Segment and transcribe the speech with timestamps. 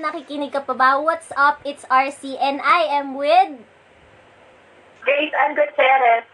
[0.00, 1.00] nakikinig ka pa ba?
[1.00, 1.64] What's up?
[1.64, 3.64] It's RC and I am with...
[5.00, 6.26] Grace and Gutierrez.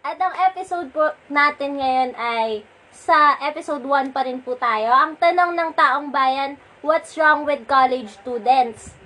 [0.00, 4.90] At ang episode po natin ngayon ay sa episode 1 pa rin po tayo.
[4.92, 8.96] Ang tanong ng taong bayan, what's wrong with college students?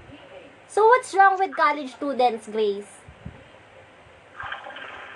[0.71, 2.91] So, what's wrong with college students, Grace?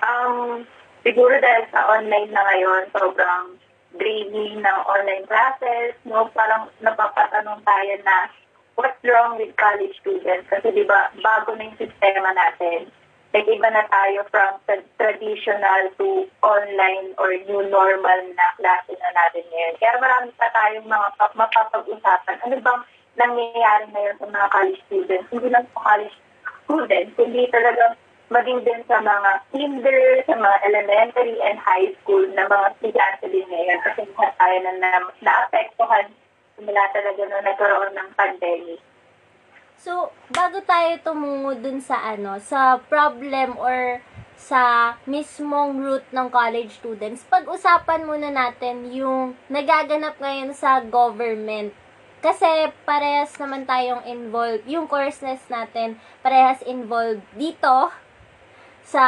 [0.04, 0.62] Um,
[1.02, 3.58] siguro dahil sa online na ngayon, sobrang
[3.98, 6.30] draining ng online classes, no?
[6.30, 8.30] Parang napapatanong tayo na
[8.78, 10.46] what's wrong with college students?
[10.46, 12.86] Kasi di ba, bago na yung sistema natin.
[13.34, 19.10] Like, iba na tayo from tra- traditional to online or new normal na klase na
[19.12, 19.74] natin ngayon.
[19.76, 22.40] Kaya marami pa tayong mga pa- mapapag-usapan.
[22.48, 22.82] Ano bang
[23.20, 25.28] nangyayari ngayon sa mga college students?
[25.28, 26.16] Hindi lang sa college
[26.64, 27.94] students, hindi talagang
[28.28, 33.48] maging din sa mga kinder, sa mga elementary and high school na mga estudyante din
[33.48, 34.90] ngayon kasi na tayo na, na
[35.24, 36.08] naapektuhan
[36.58, 38.82] simula talaga nung nagkaroon ng pandemic.
[39.78, 44.02] So, bago tayo tumungo dun sa ano, sa problem or
[44.34, 51.70] sa mismong root ng college students, pag-usapan muna natin yung nagaganap ngayon sa government.
[52.18, 55.94] Kasi parehas naman tayong involved, yung courses natin,
[56.26, 57.94] parehas involved dito
[58.82, 59.06] sa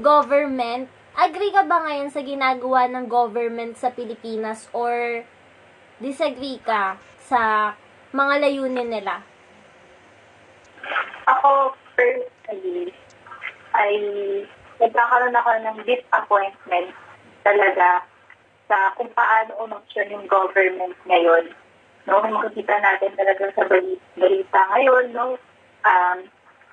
[0.00, 0.88] government.
[1.12, 5.28] Agree ka ba ngayon sa ginagawa ng government sa Pilipinas or
[6.02, 7.72] disagree ka sa
[8.10, 9.22] mga layunin nila?
[11.30, 12.90] Ako, personally,
[13.72, 13.92] ay
[14.82, 16.90] nagkakaroon ako ng disappointment
[17.46, 18.02] talaga
[18.66, 21.54] sa kung paano umaksyon yung government ngayon.
[22.10, 25.38] No, makikita natin talaga sa bali- balita ngayon, no,
[25.86, 26.18] um,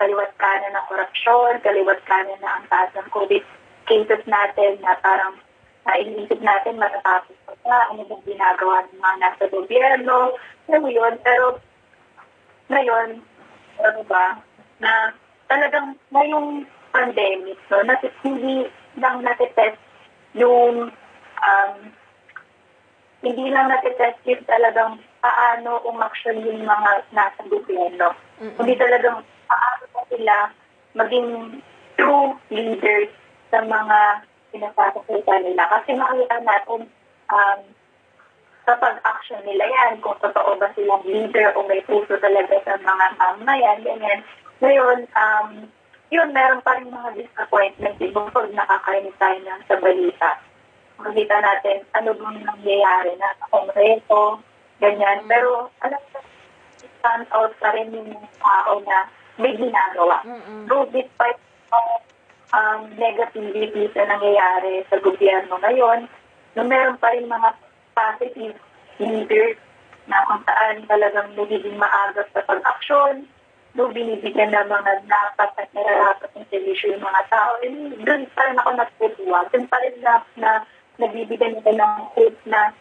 [0.01, 3.45] kaliwat kanan ng korupsyon, kaliwat kanan na ang taas ng COVID
[3.85, 5.37] cases natin na parang
[5.89, 7.33] uh, iniisip natin matatapos
[7.65, 10.37] ba, ano bang ginagawa ng mga nasa gobyerno,
[10.69, 11.57] mo yun, pero
[12.69, 13.21] ngayon,
[13.81, 14.37] ano ba,
[14.77, 15.13] na
[15.49, 18.69] talagang ngayong pandemic, no, na hindi
[19.01, 19.81] lang natitest
[20.37, 20.93] yung,
[21.41, 21.73] um,
[23.25, 28.13] hindi lang natitest yung talagang paano umaksyon yung mga nasa gobyerno.
[28.39, 28.55] Mm-mm.
[28.61, 29.19] Hindi talagang
[29.49, 30.35] paano pa sila
[30.95, 31.59] maging
[31.99, 33.11] true leaders
[33.51, 35.63] sa mga pinasasakita nila.
[35.69, 36.81] Kasi makikita natin
[37.29, 37.59] um,
[38.69, 43.05] kapag action nila yan, kung totoo ba silang leader o may puso talaga sa mga
[43.17, 44.21] mamayan, ganyan.
[44.61, 45.49] Ngayon, um,
[46.13, 47.97] yun, meron pa rin mga disappointment.
[47.97, 50.29] Diba pag nakakarinig tayo ng sa balita,
[51.01, 54.37] makikita natin ano bang nangyayari na sa kongreso,
[54.77, 55.25] ganyan.
[55.25, 55.29] Mm.
[55.29, 56.19] Pero, alam mo,
[56.77, 59.09] stand out pa rin yung tao na
[59.39, 60.19] may ginagawa.
[60.27, 60.67] Mm-mm.
[60.67, 61.39] So, despite
[62.49, 66.09] of um, negativity na nangyayari sa gobyerno ngayon,
[66.57, 67.49] no, meron pa rin mga
[67.93, 68.57] positive
[68.97, 69.57] leaders
[70.09, 73.29] na kung saan talagang nagiging maagap sa pag-aksyon,
[73.77, 77.51] no, binibigyan ng mga dapat at nararapat ng servisyo yung mga tao.
[77.61, 79.39] And doon pa rin ako natutuwa.
[79.53, 80.51] Doon pa rin na, na
[80.97, 82.73] nabibigyan nila ng hope na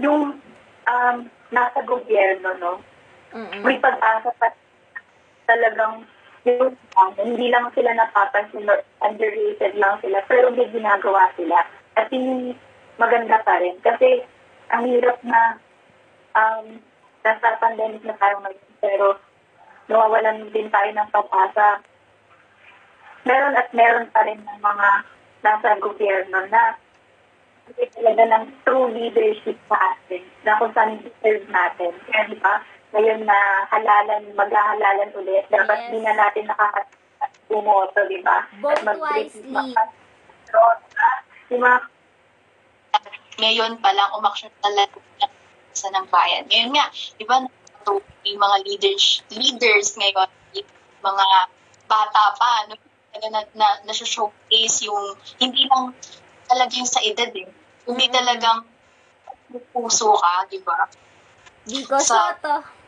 [0.00, 0.40] yung
[0.88, 1.16] um,
[1.52, 2.72] nasa gobyerno, no,
[3.36, 3.62] Mm-mm.
[3.62, 4.48] may pag-asa pa
[5.44, 6.06] talagang
[6.44, 11.60] yung um, hindi lang sila napapansin or underrated lang sila, pero may ginagawa sila.
[12.00, 12.56] At yung
[12.96, 13.76] maganda pa rin.
[13.84, 14.24] Kasi
[14.72, 15.60] ang hirap na
[16.36, 16.80] um,
[17.20, 19.06] nasa pandemic na tayo ngayon, pero
[19.90, 21.84] nawawalan din tayo ng pag-asa.
[23.28, 24.88] Meron at meron pa rin ng mga
[25.44, 26.76] nasa gobyerno na
[27.68, 31.92] hindi talaga ng true leadership sa atin na kung saan deserve natin.
[32.08, 33.38] Kaya di ba, ngayon na
[33.70, 35.90] halalan, maghahalalan ulit, dapat Yes.
[35.94, 38.46] di na natin nakakatumoto, di ba?
[38.58, 39.74] Vote wisely.
[41.50, 41.82] mga
[43.40, 45.00] ngayon pa lang umaksyon talaga
[45.72, 46.44] sa ng bayan.
[46.46, 46.86] Ngayon nga,
[47.16, 47.40] di ba,
[48.22, 50.28] yung mga leaders, leaders ngayon,
[51.00, 51.26] mga
[51.88, 52.76] bata pa, no,
[53.10, 55.94] talaga na, na, na showcase yung, hindi lang
[56.46, 57.48] talaga yung sa edad eh.
[57.88, 58.14] Hindi Mm.
[58.14, 58.60] talagang
[59.72, 60.86] puso ka, di ba?
[61.66, 62.79] Vico Sa- Soto.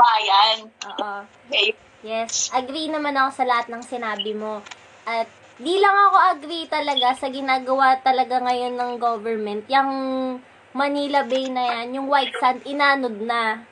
[0.00, 0.58] Bayan.
[0.96, 1.12] Oo.
[1.52, 4.64] Eh, Yes, agree naman ako sa lahat ng sinabi mo.
[5.04, 5.28] At
[5.60, 9.68] di lang ako agree talaga sa ginagawa talaga ngayon ng government.
[9.68, 9.90] Yung
[10.72, 13.68] Manila Bay na yan, yung white sand, inanod na.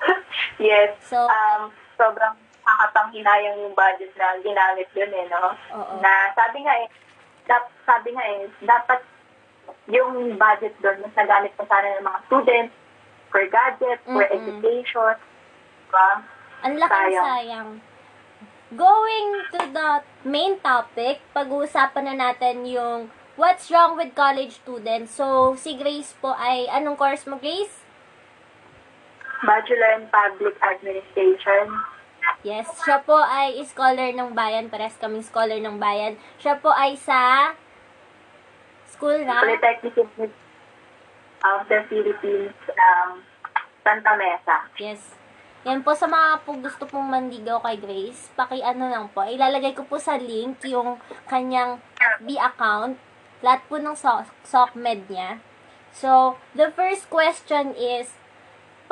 [0.64, 1.68] yes, So, um,
[2.00, 5.52] sobrang nakakapanghinayang yung budget na ginamit yun eh, no?
[5.76, 5.94] oo.
[6.00, 6.88] Na sabi nga eh,
[7.44, 9.00] dap, sabi nga eh, dapat
[9.92, 12.74] yung budget doon, mas nagamit pa sana ng mga students,
[13.34, 14.30] for gadgets, for Mm-mm.
[14.30, 15.18] education,
[15.90, 16.08] diba?
[16.62, 17.26] Ang laking Sayang.
[17.26, 17.68] sayang.
[18.78, 19.90] Going to the
[20.22, 25.18] main topic, pag-uusapan na natin yung what's wrong with college students.
[25.18, 27.82] So, si Grace po ay, anong course mo, Grace?
[29.42, 31.74] Bachelor in Public Administration.
[32.40, 34.72] Yes, siya po ay scholar ng bayan.
[34.72, 36.16] Pares kaming scholar ng bayan.
[36.40, 37.52] Siya po ay sa
[38.88, 39.92] school na Polytechnic
[41.44, 43.20] of the Philippines, um,
[43.84, 44.64] Santa Mesa.
[44.80, 45.12] Yes.
[45.64, 49.72] Yan po sa mga po gusto pong mandigaw kay Grace, paki ano lang po, ilalagay
[49.72, 53.00] ko po sa link yung kanyang FB account,
[53.40, 55.40] lahat po ng so- SOCMED niya.
[55.94, 58.12] So, the first question is,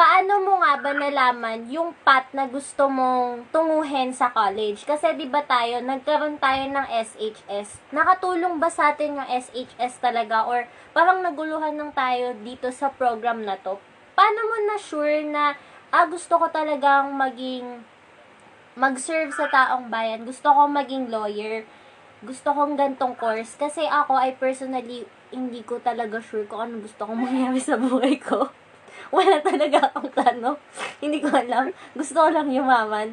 [0.02, 4.82] paano mo nga ba nalaman yung path na gusto mong tunguhin sa college?
[4.82, 7.78] Kasi 'di ba tayo, nagkaroon tayo ng SHS.
[7.94, 13.46] Nakatulong ba sa atin yung SHS talaga or parang naguluhan lang tayo dito sa program
[13.46, 13.78] na to?
[14.18, 15.54] Paano mo na sure na
[15.94, 17.86] ah gusto ko talagang maging
[18.74, 20.26] mag-serve sa taong bayan.
[20.26, 21.62] Gusto ko maging lawyer.
[22.26, 23.54] Gusto kong gantong course.
[23.54, 28.18] Kasi ako ay personally, hindi ko talaga sure kung ano gusto kong mangyari sa buhay
[28.18, 28.50] ko.
[29.16, 30.56] Wala talaga akong plano.
[30.98, 31.68] hindi ko alam.
[31.92, 33.12] Gusto ko lang yumaman.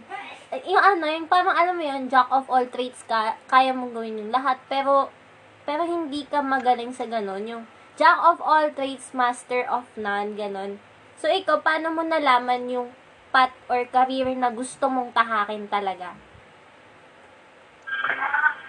[0.66, 4.18] Yung ano, yung parang alam mo yun, jack of all trades ka, kaya mong gawin
[4.18, 4.56] yung lahat.
[4.66, 5.12] Pero,
[5.68, 7.44] pero hindi ka magaling sa ganun.
[7.44, 7.64] Yung
[7.94, 10.80] jack of all trades, master of none, ganun.
[11.20, 12.96] So, ikaw, paano mo nalaman yung
[13.30, 16.16] path or career na gusto mong tahakin talaga?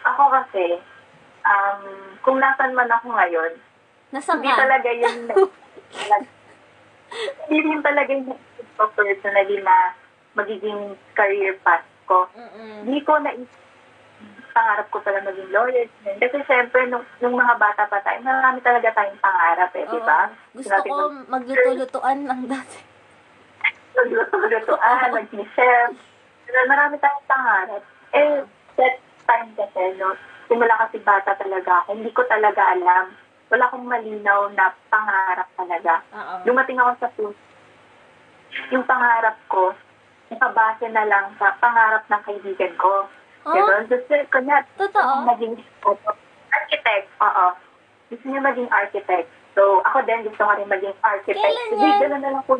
[0.02, 0.76] Ako kasi,
[1.46, 1.80] um,
[2.20, 3.52] kung nasan man ako ngayon,
[4.10, 4.58] Nasaan hindi ka?
[4.58, 5.16] talaga yung
[7.48, 8.36] hindi rin talaga yung
[8.80, 9.92] ko personally na
[10.32, 12.24] magiging career path ko.
[12.32, 12.88] Mm-mm.
[12.88, 13.34] Hindi ko na
[14.50, 15.86] pangarap ko pala maging lawyer.
[16.18, 20.20] Kasi syempre, nung, nung mga bata pa tayo, marami talaga tayong pangarap eh, di ba?
[20.56, 20.94] Gusto ko
[21.30, 22.78] magluto-lutuan lang dati.
[23.94, 25.90] Nagluto-lutoan, mag-chef.
[26.66, 27.82] Marami tayong pangarap.
[28.10, 28.42] Eh,
[28.74, 28.96] that
[29.28, 30.18] time kasi, no,
[30.50, 33.14] simula kasi bata talaga ako, hindi ko talaga alam.
[33.50, 35.94] Wala akong malinaw na pangarap talaga.
[36.14, 36.34] Oo.
[36.46, 37.38] Dumating ako sa punto,
[38.70, 39.74] yung pangarap ko,
[40.30, 43.10] nakabase na lang sa pangarap ng kaibigan ko.
[43.42, 43.82] Oh, Diba?
[43.88, 45.26] Gusto ko na totoo?
[45.26, 45.58] maging
[46.50, 47.06] architect.
[47.18, 47.46] Oo.
[48.08, 49.26] Gusto niya maging architect.
[49.54, 51.42] So, ako din gusto ko rin maging architect.
[51.42, 51.98] Kailan yan?
[51.98, 52.54] gano'n na lang po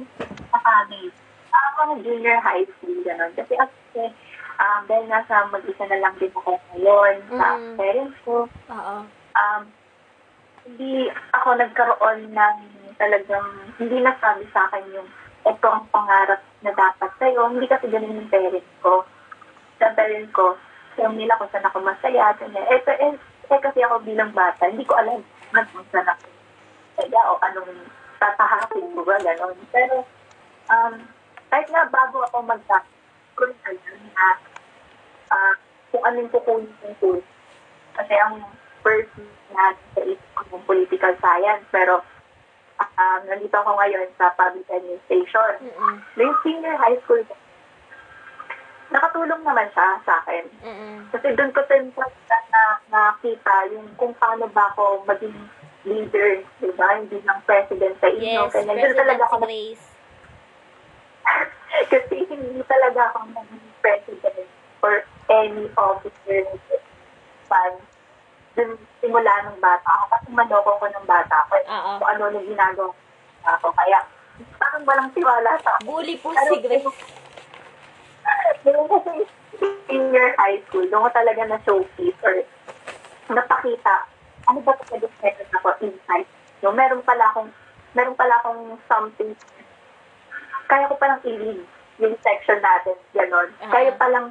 [0.51, 1.11] sa kami.
[1.51, 3.31] Ako junior high school, gano'n.
[3.35, 4.03] Kasi kasi,
[4.59, 7.75] um, dahil nasa mag-isa na lang din ako ngayon sa Mm.
[7.77, 8.95] parents ko, Oo.
[9.37, 9.63] um,
[10.71, 12.59] hindi ako nagkaroon ng
[12.95, 13.49] talagang,
[13.83, 15.09] hindi nasabi sa akin yung
[15.43, 17.51] ito ang pangarap na dapat sa'yo.
[17.51, 19.03] Hindi kasi ganun yung parents ko.
[19.83, 20.55] Sa parents ko,
[20.95, 22.37] sabi nila kung saan ako masaya.
[22.39, 23.17] Eh, eh,
[23.51, 26.29] eh, kasi ako bilang bata, hindi ko alam kung saan ako
[26.95, 27.73] masaya o anong
[28.21, 29.57] tatahakin ko ba, gano'n.
[29.73, 30.05] Pero,
[30.69, 30.95] um,
[31.49, 32.85] kahit nga bago ako mag-tap,
[33.35, 34.29] ko rin alam na
[35.33, 35.55] ah,
[35.89, 37.29] kung anong kukunin yung course.
[37.97, 38.45] Kasi ang
[38.81, 39.13] first
[39.53, 42.05] na sa isip ko yung political science, pero
[42.81, 45.71] um, nandito ako ngayon sa public administration.
[46.17, 47.23] Yung senior high school,
[48.91, 50.45] nakatulong naman siya sa akin.
[50.65, 50.97] Mm-mm.
[51.15, 51.95] Kasi doon ko din
[52.51, 55.37] na nakita yung kung paano ba ako maging
[55.87, 56.99] leader, di ba?
[56.99, 58.43] Hindi lang president sa inyo.
[58.51, 59.87] Yes, doon President talaga ako Grace.
[61.93, 64.49] kasi hindi talaga ako naging president
[64.83, 64.95] or
[65.31, 66.43] any officer
[67.47, 67.75] fan.
[68.61, 70.05] Dun simula nung bata ako.
[70.13, 71.53] Kasi manoko ko ng bata ako.
[71.57, 71.65] eh.
[71.65, 71.91] Oo.
[71.97, 72.93] Kung ano nung ginagawa
[73.57, 73.69] ko.
[73.73, 73.99] Kaya
[74.61, 75.89] parang walang tiwala sa akin.
[75.89, 76.87] Bully po Pero, si Grace.
[78.61, 79.13] Pero kasi
[79.89, 82.37] senior high school, doon ko talaga na showcase or
[83.31, 84.05] napakita
[84.45, 86.29] ano ba talaga meron ako insight.
[86.61, 87.51] No, meron pala akong
[87.97, 89.33] meron pala akong something
[90.71, 91.59] kaya ko palang i-lead
[91.99, 93.51] yung section natin, gano'n.
[93.59, 93.75] Ah.
[93.75, 94.31] Kaya palang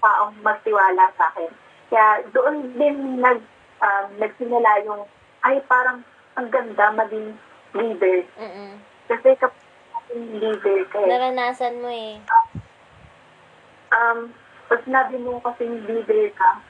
[0.00, 1.52] taong magtiwala sa akin.
[1.88, 3.40] Kaya doon din nag,
[3.80, 5.08] um, nagsimula yung,
[5.44, 6.04] ay parang
[6.36, 7.34] ang ganda maging
[7.72, 8.24] leader.
[8.36, 8.80] Mm-mm.
[9.08, 9.64] Kasi kapag
[10.12, 12.20] leader ka, eh, Naranasan mo eh.
[13.92, 14.32] um,
[14.68, 16.60] pag sinabi mo kasing leader ka,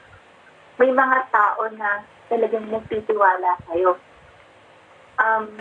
[0.79, 3.99] may mga tao na talagang nagtitiwala sa'yo.
[5.19, 5.59] Um,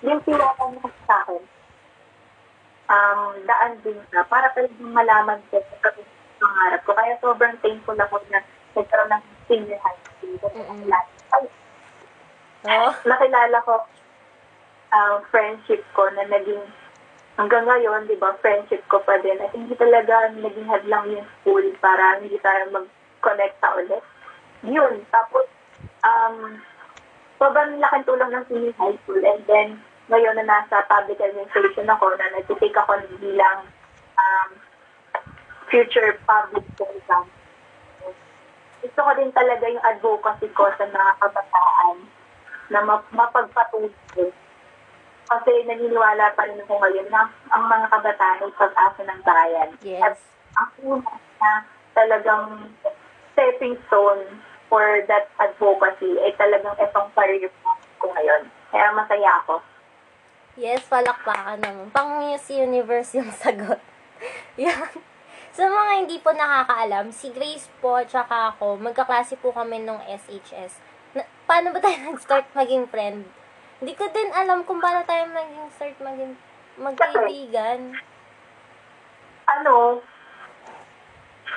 [0.00, 1.42] yung tiwala mo sa akin,
[2.88, 5.92] um, daan din na para talagang malaman ko sa
[6.38, 6.92] pangarap ko.
[6.94, 8.40] Kaya sobrang thankful ako na
[8.74, 10.38] nagkaroon ng senior high school.
[11.34, 11.46] Ay,
[12.66, 12.90] Oh.
[13.06, 13.86] nakilala ko
[14.90, 16.58] ang friendship ko na naging
[17.38, 19.38] hanggang ngayon, di ba, friendship ko pa din.
[19.38, 24.02] At hindi talaga naging hadlang yung school para hindi tayo mag-connecta ulit.
[24.66, 25.06] Yun.
[25.14, 25.46] Tapos,
[26.02, 26.58] um,
[27.38, 29.22] sobrang laking tulong ng senior high school.
[29.22, 29.68] And then,
[30.10, 33.70] ngayon na nasa public administration ako, na nag-take ako bilang
[34.18, 34.50] um,
[35.68, 37.28] future public servant.
[38.78, 41.96] Gusto ko din talaga yung advocacy ko sa mga kabataan
[42.68, 43.90] na map- mapagpatuloy
[45.28, 49.68] Kasi naniniwala pa rin ako ngayon na ang mga kabataan ay pag-asa ng bayan.
[49.76, 50.18] At Yes.
[50.56, 51.50] ang una na
[51.92, 52.72] talagang
[53.36, 54.24] stepping stone
[54.72, 57.52] for that advocacy ay talagang itong career
[58.00, 58.48] ko ngayon.
[58.72, 59.60] Kaya masaya ako.
[60.56, 61.92] Yes, palakpakan naman.
[61.92, 63.78] Pang Miss Universe yung sagot.
[64.56, 64.90] Yan.
[65.58, 70.78] Sa mga hindi po nakakaalam, si Grace po tsaka ako, magkaklase po kami nung SHS.
[71.18, 73.26] Na, paano ba tayo nag-start maging friend?
[73.82, 76.38] Hindi ko din alam kung paano tayo maging start maging
[76.78, 77.90] magkaibigan.
[79.50, 79.98] Ano,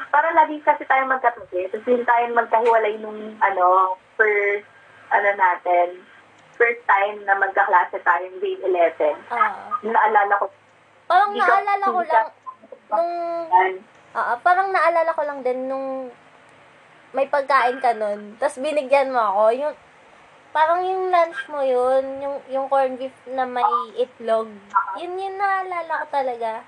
[0.10, 1.70] para lagi kasi tayo magkatabi.
[1.70, 4.65] Tapos hindi tayo magkahiwalay nung, ano, first,
[5.13, 6.01] ano natin,
[6.58, 9.13] first time na magkaklase tayo grade 11.
[9.29, 9.77] Ah.
[9.86, 10.50] Naalala ko.
[11.05, 12.40] parang naalala ko lang,
[12.91, 13.13] nung,
[14.13, 16.12] ah, parang naalala ko lang din nung
[17.12, 19.75] may pagkain ka nun, tapos binigyan mo ako, yung,
[20.51, 23.67] parang yung lunch mo yun, yung, yung corned beef na may
[24.00, 24.48] itlog,
[25.00, 26.63] yun yung naalala ko talaga.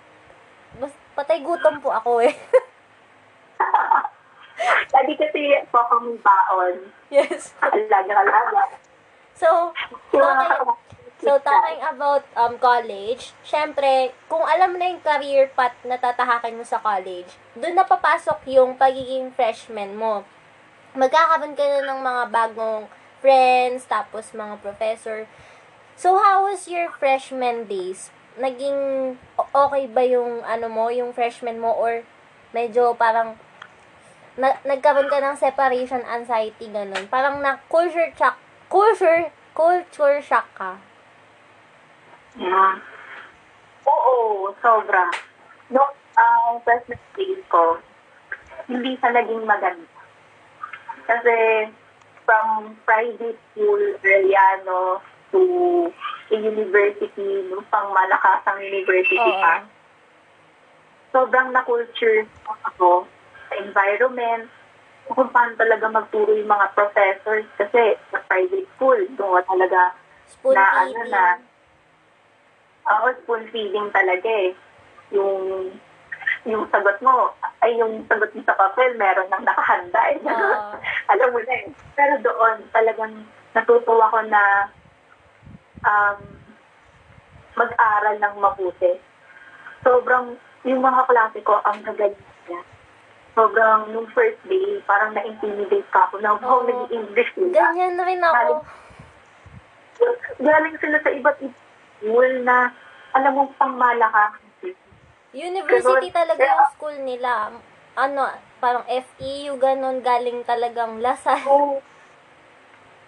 [0.79, 2.33] Bas, patay gutom po ako eh.
[4.93, 6.75] Lagi kasi po kami baon.
[7.13, 7.53] yes.
[7.61, 8.77] Alaga-alaga.
[9.33, 9.73] So,
[10.13, 10.49] okay.
[11.23, 16.67] So, talking about um, college, syempre, kung alam na yung career path na tatahakin mo
[16.67, 20.27] sa college, doon na papasok yung pagiging freshman mo.
[20.91, 22.91] Magkakaroon ka na ng mga bagong
[23.23, 25.23] friends, tapos mga professor.
[25.95, 28.11] So, how was your freshman days?
[28.35, 32.03] Naging okay ba yung ano mo, yung freshman mo, or
[32.51, 33.39] medyo parang
[34.35, 37.07] na, nagkaroon ka ng separation anxiety, ganun.
[37.07, 38.35] Parang na culture shock,
[38.67, 40.83] culture, culture shock ka.
[42.39, 42.81] Yeah.
[43.85, 45.11] Oo, sobra.
[45.69, 47.77] Noong ang freshman days ko,
[48.69, 49.89] hindi siya naging maganda.
[51.03, 51.67] Kasi
[52.23, 55.41] from private school, Arellano, to
[56.31, 59.41] university, no, pang malakasang university Oo.
[59.41, 59.65] pa,
[61.13, 62.25] sobrang na-culture
[62.65, 63.05] ako
[63.49, 64.49] sa environment,
[65.09, 70.65] kung paano talaga magturo yung mga professors kasi sa private school, doon talaga Spoon Na
[70.71, 71.23] ano na,
[72.87, 74.51] ako spoon feeding talaga eh.
[75.15, 75.71] Yung
[76.43, 77.31] yung sagot mo,
[77.63, 80.19] ay yung sagot mo sa papel, meron nang nakahanda eh.
[80.19, 80.75] Oo.
[81.11, 81.65] Alam mo na eh.
[81.95, 83.23] Pero doon, talagang
[83.55, 84.43] natutuwa ko na
[85.87, 86.19] um,
[87.55, 88.99] mag-aral ng mabuti.
[89.87, 90.35] Sobrang,
[90.67, 92.61] yung mga klase ko, ang gagaling niya.
[93.35, 96.43] Sobrang, nung first day, parang na-intimidate ka ako na, Oo.
[96.43, 97.71] oh, nag-English sila.
[97.71, 98.63] Ganyan rin ako.
[100.43, 101.62] Galing sila sa iba't ibang
[102.03, 102.67] school na,
[103.15, 104.35] alam mo, pang malaka.
[105.31, 106.19] University Ganun.
[106.19, 107.31] talaga yung school nila.
[107.95, 108.27] Ano,
[108.59, 111.39] parang FEU, ganun, galing talagang lasa.
[111.47, 111.79] Oh,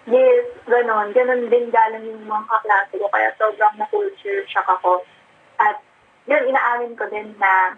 [0.06, 1.10] yes, ganon.
[1.10, 3.10] Ganon din galing yung mga kaklase ko.
[3.10, 5.02] Kaya sobrang na-culture shock ako.
[5.58, 5.82] At
[6.30, 7.74] yun, inaamin ko din na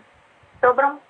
[0.61, 1.01] sobrang,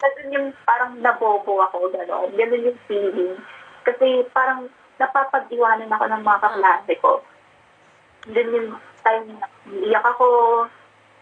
[0.00, 2.32] kasi yung parang nabobo ako, ganon.
[2.34, 3.36] Ganon yung feeling.
[3.84, 7.20] Kasi parang napapag-iwanan ako ng mga kaklase ko.
[8.32, 8.70] Then yung
[9.06, 10.66] time na iyak ako,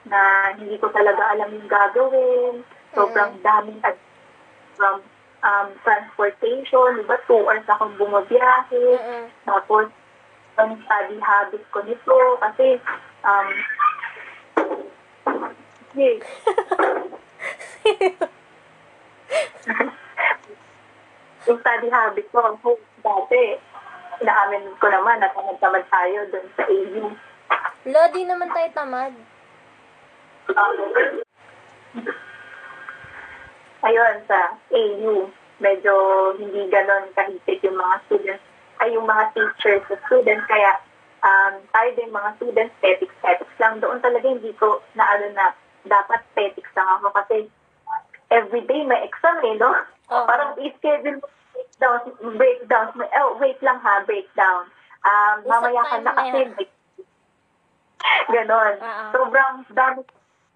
[0.08, 2.64] na hindi ko talaga alam yung gagawin.
[2.96, 4.00] Sobrang daming ad-
[4.76, 5.00] from
[5.44, 6.96] um, transportation.
[7.00, 8.96] Diba, two hours akong bumabiyahe.
[9.44, 9.88] Tapos,
[10.56, 12.80] ang study habit ko nito kasi,
[13.26, 13.48] um,
[15.98, 16.22] yes.
[21.48, 23.58] yung study habit ko, ako, dati,
[24.22, 27.10] inaamin ko naman na tamad-tamad tayo doon sa AU.
[27.84, 29.12] Di naman tayo tamad.
[33.84, 35.28] Ayun, sa AU,
[35.60, 35.94] medyo
[36.40, 38.44] hindi ganon kahigpit yung mga students,
[38.80, 40.80] ay yung mga teachers sa students, kaya
[41.20, 43.76] um, tayo din mga students, petics, petics lang.
[43.84, 45.52] Doon talaga hindi ko na ano na,
[45.84, 47.44] dapat petics lang ako kasi
[48.32, 49.76] everyday may exam eh, no?
[50.08, 50.24] Oo.
[50.24, 51.28] Parang i-schedule mo
[51.60, 52.00] breakdown,
[52.40, 52.86] breakdown.
[53.20, 54.64] Oh, wait lang ha, breakdown.
[55.04, 56.72] Um, mamaya ka na kasi break-
[58.34, 58.74] Ganon.
[58.80, 59.04] Oo.
[59.12, 60.00] Sobrang dami,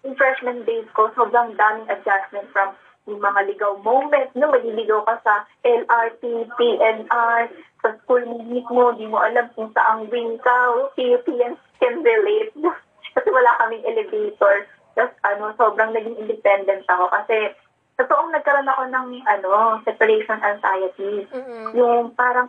[0.05, 2.71] yung freshman days ko, sobrang daming adjustment from
[3.09, 4.53] yung mga ligaw moments, no?
[4.53, 7.41] Maliligaw ka sa LRT, PNR,
[7.81, 10.57] sa school mo mismo, di mo alam kung saang wing ka,
[10.93, 12.53] PUPN can relate.
[13.17, 14.69] kasi wala kaming elevator.
[14.93, 17.55] Tapos, ano, sobrang naging independent ako kasi
[17.97, 21.75] totoong nagkaroon ako ng, ano, separation anxiety Mm-mm.
[21.75, 22.47] yung parang,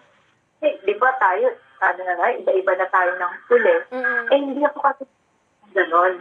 [0.62, 3.80] eh, di ba tayo, ano na nga, iba-iba na tayo ng eh.
[3.90, 4.24] Mm-mm.
[4.28, 5.02] Eh, hindi ako kasi
[5.72, 6.20] ganon.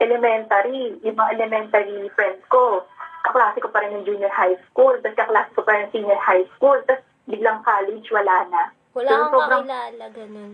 [0.00, 2.82] Elementary, yung mga elementary friends ko,
[3.22, 6.42] kaklase ko pa rin yung junior high school, tapos kaklase ko pa rin senior high
[6.56, 8.62] school, tapos biglang college, wala na.
[8.92, 10.52] Wala So, kang sobrang- kakilala, ganun.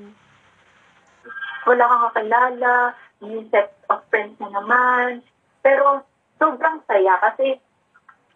[1.65, 2.75] wala kang kakilala,
[3.21, 5.25] new set of friends na naman.
[5.61, 6.05] Pero
[6.37, 7.59] sobrang saya kasi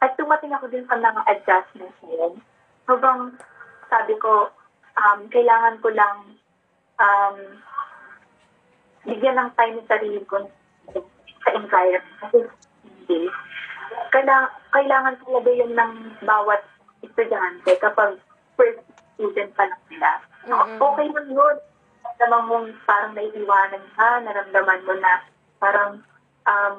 [0.02, 2.34] at tumating ako din sa mga adjustments ngayon.
[2.82, 3.36] Sobrang
[3.86, 4.50] sabi ko,
[4.98, 6.16] um, kailangan ko lang
[7.00, 7.36] um,
[9.06, 10.46] bigyan ng time sa sarili ko
[11.42, 12.16] sa environment.
[12.22, 12.38] Kasi
[12.86, 13.20] hindi.
[14.12, 15.92] Kailangan, kailangan talaga yun ng
[16.24, 16.62] bawat
[17.02, 18.16] estudyante kapag
[18.56, 18.80] first
[19.16, 20.10] student pa lang nila.
[20.48, 20.78] Mm-mm.
[20.78, 21.56] Okay lang yun.
[22.22, 25.12] Naramdaman mong parang naiiwanan ka, naramdaman mo na
[25.58, 25.92] parang
[26.46, 26.76] um,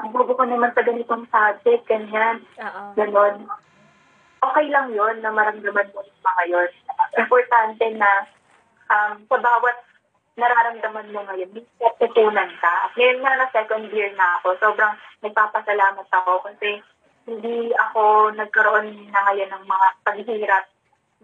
[0.00, 2.82] ang bobo ko naman sa ganitong subject, ganyan, Oo.
[2.96, 3.46] ganon.
[4.40, 6.70] Okay lang yun na maramdaman mo yung mga yun.
[7.16, 8.10] Importante na
[8.90, 9.76] um, sa bawat
[10.38, 12.72] nararamdaman mo ngayon, may natutunan ka.
[12.88, 16.80] At ngayon nga na second year na ako, sobrang nagpapasalamat ako kasi
[17.28, 20.64] hindi ako nagkaroon na ngayon ng mga paghihirap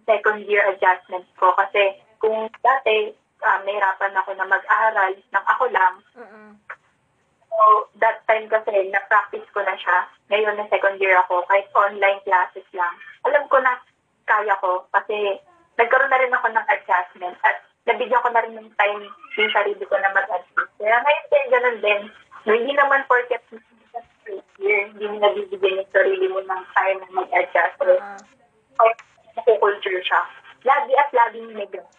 [0.04, 1.56] second year adjustments ko.
[1.56, 6.52] Kasi kung dati, um, nahirapan ako na mag-aral ng ako lang, Mm-mm.
[7.56, 10.04] So, that time kasi, na-practice ko na siya.
[10.28, 12.92] Ngayon na second year ako, kahit online classes lang.
[13.24, 13.80] Alam ko na
[14.28, 15.40] kaya ko kasi
[15.76, 17.56] nagkaroon na rin ako ng adjustment at
[17.86, 19.04] nabigyan ko na rin ng time
[19.38, 20.72] yung sarili ko na mag-adjust.
[20.80, 22.00] Kaya ngayon din, ganun din.
[22.46, 23.42] No, hindi naman porket
[24.58, 27.74] year, hindi mo nabibigyan yung sarili mo ng time na mag-adjust.
[27.78, 28.16] So, Oo.
[28.82, 28.90] or
[29.36, 30.20] nakukulture siya.
[30.66, 31.94] Lagi at laging may ganun.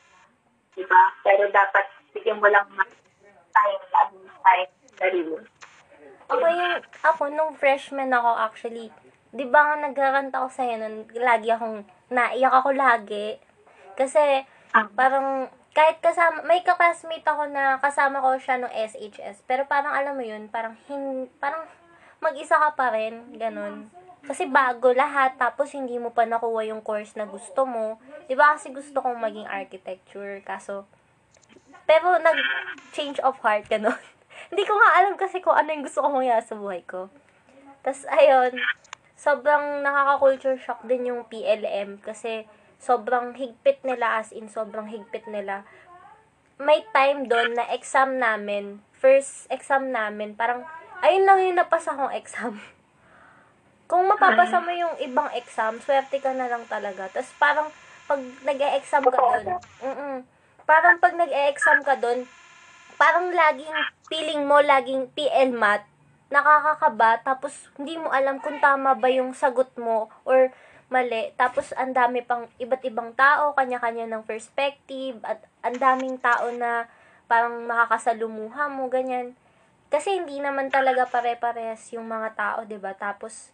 [0.78, 1.02] Diba?
[1.26, 2.92] Pero dapat bigyan mo lang ng
[3.54, 5.36] time, laging time sa sarili.
[6.28, 6.76] Ako yung,
[7.08, 8.92] ako, nung freshman ako actually,
[9.32, 13.40] di ba nga nagkakanta ako sa'yo nun, lagi akong, naiyak ako lagi.
[13.98, 14.46] Kasi,
[14.78, 14.86] Ah.
[14.94, 20.14] parang, kahit kasama, may kaklasmate ako na kasama ko siya nung SHS, pero parang alam
[20.14, 21.66] mo yun, parang, hin, parang,
[22.22, 23.90] mag-isa ka pa rin, ganun.
[24.26, 27.96] Kasi bago lahat, tapos hindi mo pa nakuha yung course na gusto mo.
[28.28, 30.86] Di ba kasi gusto kong maging architecture, kaso,
[31.88, 33.98] pero nag-change of heart, ganun.
[34.54, 37.10] Hindi ko nga alam kasi kung ano yung gusto ko mangyari sa buhay ko.
[37.82, 38.52] Tapos, ayun,
[39.18, 42.46] sobrang nakaka-culture shock din yung PLM kasi
[42.78, 45.66] sobrang higpit nila as in sobrang higpit nila.
[46.58, 50.66] May time doon na exam namin, first exam namin, parang,
[51.06, 52.58] ayun lang yung napasa kong exam.
[53.90, 57.08] Kung mapapasa mo yung ibang exam, swerte ka na lang talaga.
[57.14, 57.70] Tapos parang,
[58.10, 59.46] pag nag-e-exam ka doon,
[59.84, 60.18] mm
[60.68, 62.28] parang pag nag-e-exam ka doon,
[63.00, 63.72] parang laging
[64.12, 65.88] feeling mo laging PL Math,
[66.28, 70.52] nakakakaba, tapos hindi mo alam kung tama ba yung sagot mo or
[70.88, 71.32] mali.
[71.36, 76.88] Tapos ang dami pang iba't ibang tao, kanya-kanya ng perspective, at ang daming tao na
[77.28, 79.36] parang makakasalumuha mo, ganyan.
[79.88, 83.52] Kasi hindi naman talaga pare-parehas yung mga tao, ba Tapos,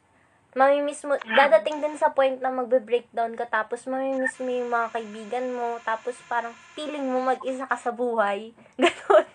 [0.54, 5.46] mamimiss mo, dadating din sa point na magbe-breakdown ka, tapos mamimiss mo yung mga kaibigan
[5.54, 8.54] mo, tapos parang feeling mo mag-isa ka sa buhay.
[8.82, 9.26] Ganon.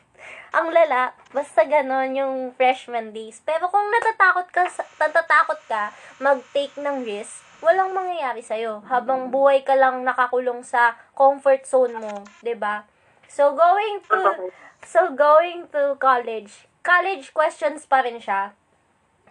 [0.48, 3.44] Ang lala, basta ganon yung freshman days.
[3.44, 4.64] Pero kung natatakot ka,
[4.96, 5.92] natatakot ka
[6.24, 8.86] mag-take ng risk, walang mangyayari sa'yo.
[8.86, 12.86] Habang buhay ka lang nakakulong sa comfort zone mo, 'di ba
[13.28, 14.50] So, going to,
[14.88, 18.56] so going to college, college questions pa rin siya.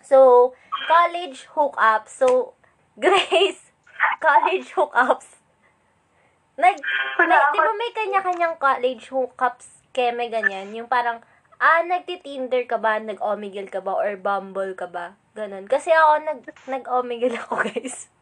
[0.06, 0.54] So,
[0.86, 2.14] college hookups.
[2.14, 2.54] So,
[3.02, 3.74] Grace,
[4.22, 5.42] college hookups.
[6.58, 7.54] Nag, ako.
[7.54, 10.74] di ba may kanya-kanyang college hookups keme ganyan?
[10.78, 11.22] Yung parang,
[11.58, 15.18] ah, nagti-Tinder ka ba, nag-Omegle ka ba, or Bumble ka ba?
[15.34, 15.66] Ganon.
[15.66, 18.14] Kasi ako, nag, nag-Omegle ako, guys.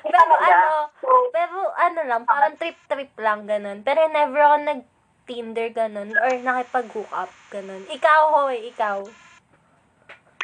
[0.00, 0.90] Pero ano,
[1.34, 3.84] pero ano lang, parang trip-trip lang, ganun.
[3.84, 7.84] Pero never ako nag-Tinder, ganun, or nakipag-hook up, ganun.
[7.88, 9.04] Ikaw, hoy, ikaw.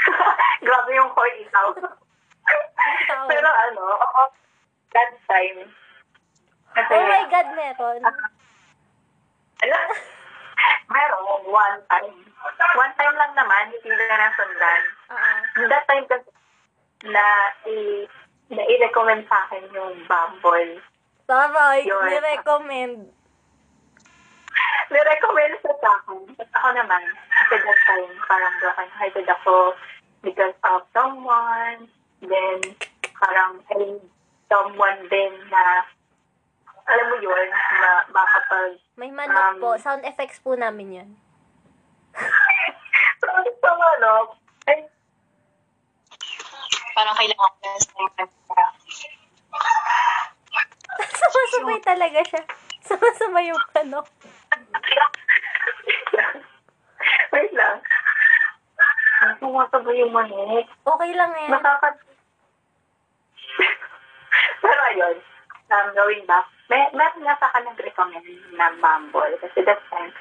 [0.67, 1.67] Grabe yung core ikaw.
[1.75, 3.23] Ikaw.
[3.27, 4.21] Pero ano, ako,
[4.93, 5.69] that time,
[6.77, 8.01] kasi, Oh my God, meron.
[9.65, 9.79] Ala,
[10.93, 12.17] meron, one time.
[12.77, 14.83] One time lang naman, hindi na nasundan.
[15.09, 15.65] Oo.
[15.73, 16.29] That time kasi,
[17.09, 17.25] na,
[17.65, 18.05] i,
[18.49, 20.79] na i-recommend sa akin yung Bumble.
[21.27, 22.07] Taray, Yun.
[22.07, 22.97] ni-recommend.
[24.93, 26.21] Ni-recommend sa akin.
[26.39, 29.75] At ako naman, at that time, parang excited ako
[30.23, 31.91] because of someone.
[32.23, 32.63] Then,
[33.13, 33.99] parang I
[34.47, 35.83] someone din na,
[36.87, 39.69] alam mo yun, na makapag, May manok Um, po.
[39.77, 41.11] Sound effects po namin yun.
[43.21, 43.27] so,
[43.61, 44.89] so, ano, ay,
[46.97, 48.65] Parang kailangan ko na sa
[50.97, 52.43] Sumasabay talaga siya.
[52.89, 54.09] Sumasabay yung manok.
[57.37, 57.77] Wait lang.
[59.45, 60.65] Pumasabay yung manok.
[60.65, 61.49] Okay lang eh.
[61.53, 62.01] Nakaka...
[64.65, 65.17] Pero ayun,
[65.69, 68.25] um, going back, may, meron nga sa akin nag-recommend
[68.57, 69.37] na Bumble.
[69.45, 70.13] Kasi that time,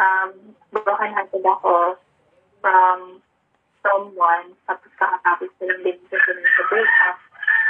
[0.00, 2.00] um, broken-hearted ako
[2.64, 3.20] from
[3.84, 7.18] someone, tapos kakatapos ko lang din sa sa breakup.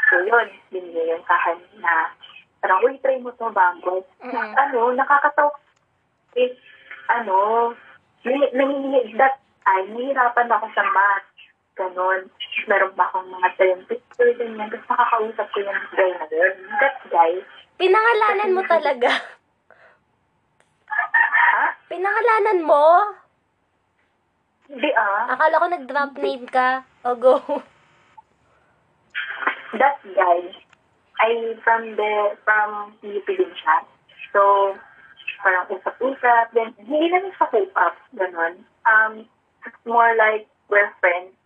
[0.08, 2.14] So yun, yun sa akin na
[2.62, 4.06] parang, uy, try mo to bago.
[4.24, 4.54] Mm.
[4.56, 5.52] Ano, nakakatawa.
[6.38, 6.54] Eh,
[7.12, 7.36] ano,
[8.24, 8.40] may,
[9.20, 11.28] that time, nahihirapan ako sa math.
[11.74, 12.30] Ganon.
[12.70, 14.70] Meron pa akong mga term picture, ganyan.
[14.70, 16.54] Tapos nakakausap ko yung guy na yun.
[16.78, 17.42] That guy,
[17.74, 19.10] Pinangalanan mo talaga.
[20.86, 21.64] ha?
[21.90, 22.86] Pinangalanan mo?
[24.68, 25.28] Hindi ah.
[25.36, 26.84] Akala ko nag-drop name ka.
[27.04, 27.36] O go.
[29.80, 30.40] that guy
[31.22, 32.12] ay from the
[32.44, 33.76] from PUP din siya.
[34.34, 34.74] So,
[35.44, 38.64] parang usap-usap, then hindi namin sa hook up, ganun.
[38.88, 39.28] Um,
[39.62, 41.36] it's more like we're friends.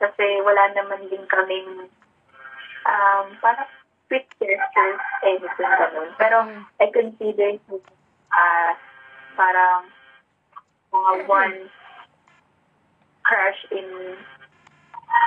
[0.00, 1.86] Kasi wala naman din kaming
[2.88, 3.68] um, parang
[4.08, 6.10] sweet gestures, anything ganun.
[6.16, 6.62] Pero Mm.
[6.80, 7.78] I consider him
[8.32, 8.78] as
[9.36, 9.86] parang
[10.92, 11.58] mga one
[13.22, 13.88] crush in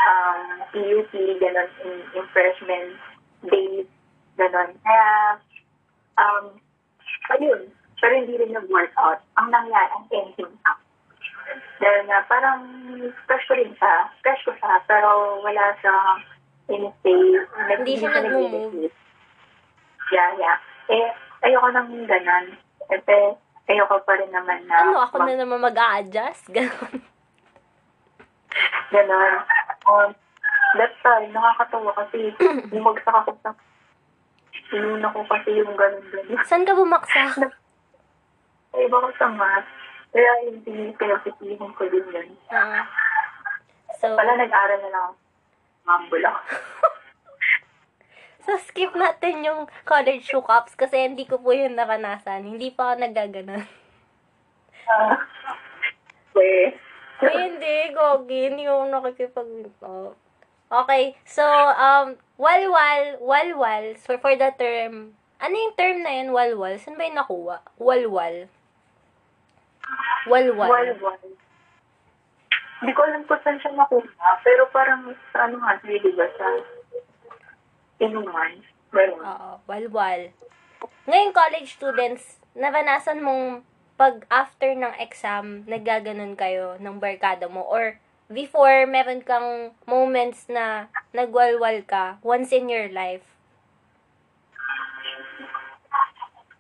[0.08, 2.96] um, PUP, gano'n, in, in freshman
[3.48, 3.88] days,
[4.38, 4.72] gano'n.
[4.84, 5.10] Kaya,
[6.20, 6.46] um,
[7.36, 9.22] ayun, pero hindi rin nag-workout.
[9.40, 10.80] Ang nangyari, ang ending up.
[11.80, 12.62] Dahil nga, parang
[13.30, 14.10] crush ko rin siya.
[14.22, 16.22] Crush ko siya, pero wala siyang
[16.70, 17.24] in-stay.
[17.72, 18.92] Hindi siya nag-move.
[20.14, 20.58] Yeah, yeah.
[20.86, 21.10] Eh,
[21.46, 22.46] ayoko nang ganon.
[22.94, 23.02] Eh,
[23.66, 26.54] ayoko pa rin naman na Ano, ako na naman mag-a-adjust?
[26.54, 27.15] Ganon.
[28.92, 29.34] Ganon.
[29.86, 30.10] Um,
[30.78, 32.34] that time, nakakatawa kasi
[32.72, 33.54] bumagsak ako sa
[34.74, 36.42] Inuna ko kasi yung ganun-ganun.
[36.44, 37.38] Saan ka bumaksak?
[38.76, 39.68] Ay, iba ko sa math.
[40.10, 42.30] Kaya hindi pinapitihin ko din yun.
[42.50, 42.88] Ah.
[44.00, 45.16] so, Wala, nag-aral na lang ako.
[45.86, 46.32] Mambula.
[48.48, 52.48] so, skip natin yung college hookups kasi hindi ko po yun naranasan.
[52.48, 53.64] Hindi pa ako nagaganon.
[54.90, 55.20] Ah.
[56.36, 56.74] Weh.
[57.24, 58.40] Ay, hindi, Gogi.
[58.52, 59.50] Hindi ako nakikipag...
[59.86, 60.12] Oh.
[60.66, 61.46] Okay, so,
[61.78, 66.74] um, walwal, walwal, so for the term, ano yung term na yun, walwal?
[66.82, 67.62] Saan ba yung nakuha?
[67.78, 68.50] Walwal.
[70.26, 70.68] Walwal.
[70.68, 71.22] Walwal.
[72.82, 74.30] Hindi ko alam kung saan siya nakuha.
[74.42, 76.48] Pero parang sa ano nga, hindi ba sa
[78.02, 78.52] inuman.
[78.90, 79.22] Meron.
[79.22, 80.22] Oo, walwal.
[81.06, 83.62] Ngayon, college students, naranasan mong
[83.96, 90.92] pag after ng exam, naggaganon kayo ng barkada mo or before, meron kang moments na
[91.16, 93.24] nagwalwal ka once in your life.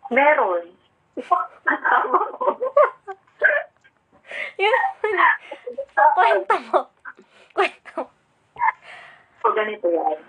[0.07, 0.71] Meron.
[1.65, 2.45] Kasama ko.
[4.61, 4.81] Yun.
[6.15, 6.79] Kwento mo.
[7.51, 8.11] Kwento mo.
[9.41, 10.19] So, ganito yan.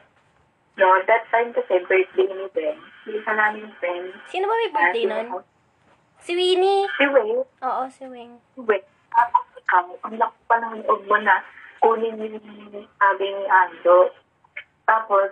[0.77, 2.77] No, that time kasi birthday ni Ben.
[3.09, 4.13] Isa namin friend.
[4.29, 5.29] Sino ba may birthday nun?
[6.27, 6.91] Si Winnie.
[6.99, 7.47] Si Wayne.
[7.63, 8.35] Oo, si Wing.
[8.59, 8.83] Wait,
[9.15, 11.39] tapos ikaw, ang laki pa ng loob mo na
[11.79, 12.43] kunin yung
[12.99, 14.11] sabi ni Ando.
[14.91, 15.31] Tapos,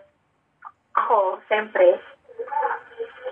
[0.95, 1.99] ako, siyempre,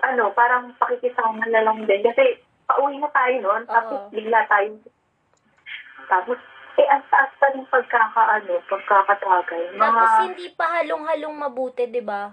[0.03, 2.03] ano, parang pakikisama na lang din.
[2.03, 4.11] Kasi, pauwi na tayo noon, tapos Oo.
[4.11, 4.75] bigla tayo.
[6.11, 6.35] Tapos,
[6.75, 9.63] eh, ang taas pa ng pagkakaano, pagkakatagay.
[9.71, 12.27] Mga, Tapos hindi pa halong-halong mabuti, di ba?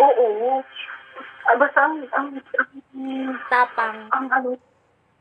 [0.00, 0.64] oo.
[1.44, 2.70] Ah, basta ang, ang, ang,
[3.52, 4.08] Tapang.
[4.16, 4.56] ang, ano,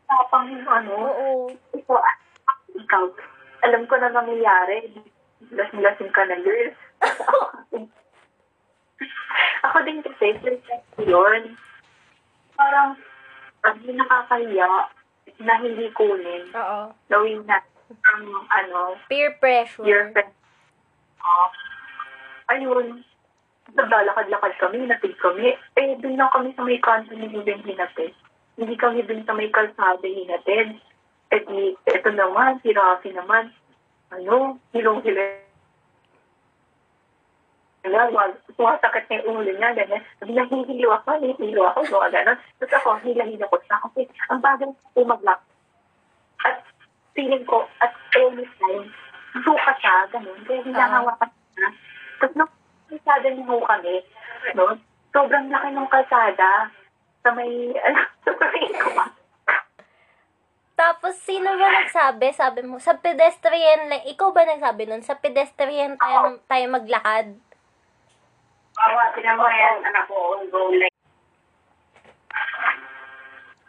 [0.07, 1.51] tapang yung ano, Oo.
[1.75, 1.99] ikaw,
[2.71, 3.03] ikaw,
[3.63, 4.88] alam ko na nangyayari.
[5.51, 6.71] Lasing-lasing ka na, girl.
[9.67, 10.36] Ako din kasi,
[10.95, 11.59] ko yun.
[12.55, 12.95] Parang,
[13.63, 14.91] ang nakakahiya
[15.43, 16.47] na hindi kunin.
[16.55, 16.91] Oo.
[17.12, 17.59] Knowing na,
[17.91, 19.83] ang, ano, Peer pressure.
[19.83, 20.31] your friend,
[21.19, 21.47] uh,
[22.47, 23.03] ayun,
[23.71, 25.56] naglalakad-lakad kami, natig kami.
[25.80, 28.12] Eh, dun lang kami sa may kanto ni Ruben hinatid.
[28.60, 30.76] Hindi kami dun sa may kalsada hinatid.
[31.32, 33.49] Eh di, eto naman, si Rafi naman,
[34.12, 35.41] ano, hilong-hila.
[37.84, 40.04] Wag, sumasakit na yung ulo niya, ganyan.
[40.19, 42.39] Sabi niya, hihilo ako, hihilo ako, mga ganon.
[42.62, 45.41] Tapos ako, hila-hila ko siya kasi ang bagay umaglak.
[46.47, 46.63] At
[47.12, 48.88] feeling ko, at any time,
[49.41, 50.39] suka siya, ganun.
[50.47, 51.69] Kaya hinahawakan siya.
[52.21, 52.54] Tapos nung
[52.93, 54.06] kalsada niyo ho kami,
[54.53, 54.77] no?
[55.10, 56.69] Sobrang laki ng kalsada
[57.25, 58.65] sa may, ano, sa may
[60.73, 62.34] Tapos, sino ba nagsabi?
[62.34, 65.06] Sabi mo, sa pedestrian lang, ikaw ba nagsabi nun?
[65.06, 67.38] Sa pedestrian tayo, tayo maglakad?
[68.73, 70.97] Bawa, pinamayan, anak ko, go like.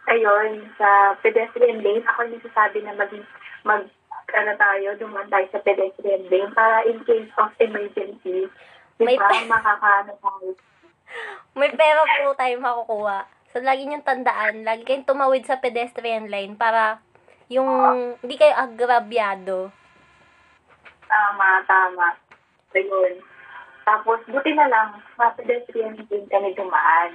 [0.04, 3.24] Ayun, sa pedestrian lane, ako yung nagsasabi na maging,
[3.68, 3.84] mag,
[4.32, 8.48] ano tayo, dumaan tayo sa pedestrian lane para in case of emergency,
[9.02, 10.50] May pa- makakaano tayo.
[11.54, 13.18] May pera po tayo makukuha
[13.54, 16.98] So, lagi niyong tandaan, lagi kayong tumawid sa pedestrian line para
[17.46, 17.70] yung
[18.18, 19.70] hindi kayo agrabyado.
[21.07, 22.18] Tama, tama.
[22.74, 23.22] Ayun.
[23.87, 27.14] Tapos, buti na lang, sa pedestrian din kami dumaan.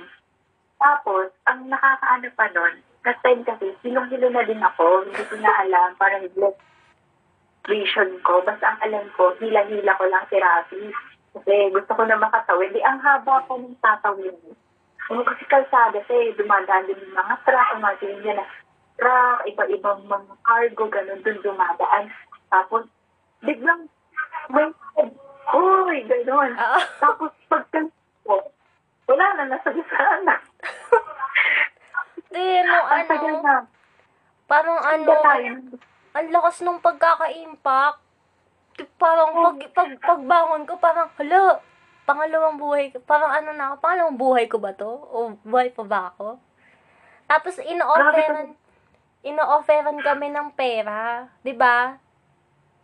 [0.80, 5.12] Tapos, ang nakakaano pa nun, last time kasi, hilong-hilo na din ako.
[5.12, 6.24] Hindi ko na alam, parang
[7.68, 8.39] vision ko.
[8.48, 10.88] Basta ang alam ko, hila-hila ko lang si Rafi.
[11.34, 12.74] Kasi gusto ko na makatawid.
[12.74, 14.36] Di, ang haba ko ng tatawid.
[15.10, 18.46] Ano kasi kalsada, kasi dumadaan din yung mga truck, ang mga ganyan na
[19.00, 22.13] truck, iba-ibang mga cargo, ganun dun dumadaan.
[22.50, 22.86] Tapos,
[23.42, 23.89] biglang
[24.50, 24.70] may
[25.50, 26.52] Uy, gano'n.
[26.54, 26.80] Oo.
[27.02, 27.82] Tapos pagka
[28.22, 28.38] ko,
[29.10, 30.36] wala na, nasa na.
[32.30, 32.76] Di, ano,
[33.42, 33.65] na.
[34.46, 35.74] parang ano, Ano
[36.13, 38.02] ang lakas nung pagkaka-impact.
[39.00, 41.60] Parang pag, pag, pagbangon ko, parang, hala,
[42.04, 44.89] pangalawang buhay ko, parang ano na ako, pangalawang buhay ko ba to?
[44.89, 46.39] O buhay pa ba ako?
[47.30, 48.58] Tapos, ino-offeran,
[49.22, 52.00] ino-offeran kami ng pera, di ba?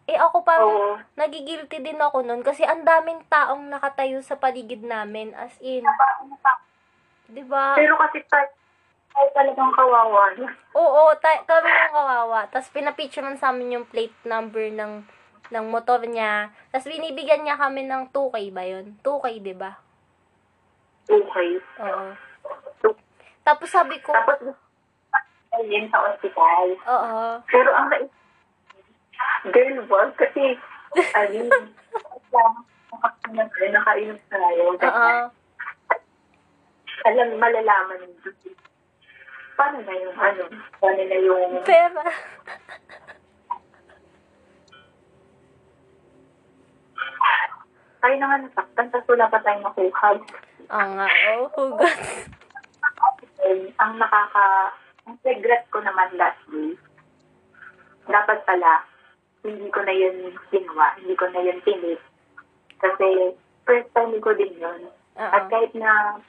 [0.05, 0.93] Eh, ako parang, Oo.
[1.17, 5.81] nagigilty din ako nun kasi ang daming taong nakatayo sa paligid namin, as in,
[7.25, 7.73] di ba?
[7.73, 8.45] Pero kasi tayo,
[9.09, 10.29] tayo talagang kawawa.
[10.77, 12.39] Oo, ta- kami yung kawawa.
[12.51, 15.01] Tapos pinapicturean sa amin yung plate number ng
[15.51, 16.49] ng motor niya.
[16.71, 18.97] Tapos binibigyan niya kami ng 2K ba yun?
[19.01, 19.77] 2K, di ba?
[21.05, 21.49] Okay.
[21.81, 22.05] Oo.
[23.45, 24.41] Tapos sabi ko, Tapos,
[25.53, 26.67] ayun sa ospital.
[26.81, 27.23] oo.
[27.45, 27.93] Pero ang
[29.53, 30.57] girl, wag kasi,
[31.21, 31.49] ayun,
[33.69, 34.63] nakainom tayo.
[34.73, 35.13] Oo.
[37.05, 38.33] Alam, malalaman nito.
[39.55, 40.43] Paano na yung ano?
[40.81, 41.51] Paano na yung...
[41.61, 42.03] Pera.
[48.05, 50.09] Tayo na nga nasaktan, tapos wala pa tayong nakuha.
[50.13, 51.89] Oo nga, oh, hugot.
[53.41, 54.45] And ang nakaka...
[55.09, 56.77] Ang regret ko naman last week,
[58.05, 58.85] dapat pala,
[59.41, 62.01] hindi ko na yun ginawa, hindi ko na yun tinis.
[62.77, 63.33] Kasi
[63.65, 64.85] first time ko din yun.
[65.17, 65.49] At Oo.
[65.49, 66.21] kahit na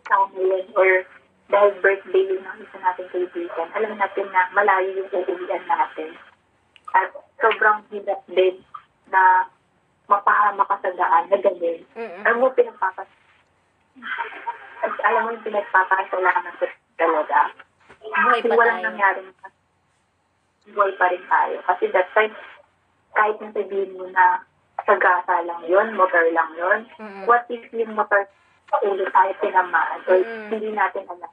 [0.00, 1.04] ikaw yun, or
[1.52, 6.16] dahil birthday yun ng isa natin kaibigan, alam natin na malayo yung uuwian natin.
[6.96, 8.64] At sobrang hirap din
[9.12, 9.44] na
[10.08, 11.80] mapahama ka sa daan na ganun.
[11.94, 12.22] Mm-mm.
[12.24, 13.08] Alam mo, pinagpapas...
[14.78, 16.64] At alam mo yung pinagpapakasalanan ko
[16.96, 17.52] talaga.
[17.98, 18.88] Buhay Kasi pa walang tayo.
[18.88, 19.20] nangyari
[20.68, 21.56] buhay pa rin tayo.
[21.64, 22.34] Kasi that time,
[23.16, 24.44] kahit na sabihin mo na
[24.84, 27.24] sa gasa lang yun, motor lang yun, Mm-mm.
[27.24, 28.28] what if yung motor
[28.68, 30.48] sa ulo tayo tinamaan or Mm-mm.
[30.52, 31.32] hindi natin alam.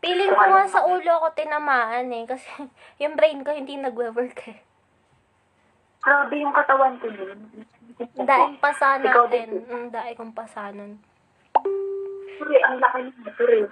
[0.00, 2.24] Feeling ko nga sa ulo ako tinamaan eh.
[2.28, 2.48] Kasi
[3.02, 4.58] yung brain ko hindi nagwe-work eh.
[6.00, 7.40] Grabe yung katawan ko nun.
[8.00, 9.60] Dahil pasa Ikaw din.
[9.68, 10.96] Mm, dahil kong pasa nun.
[12.40, 13.68] Sorry, ang laki ng eh.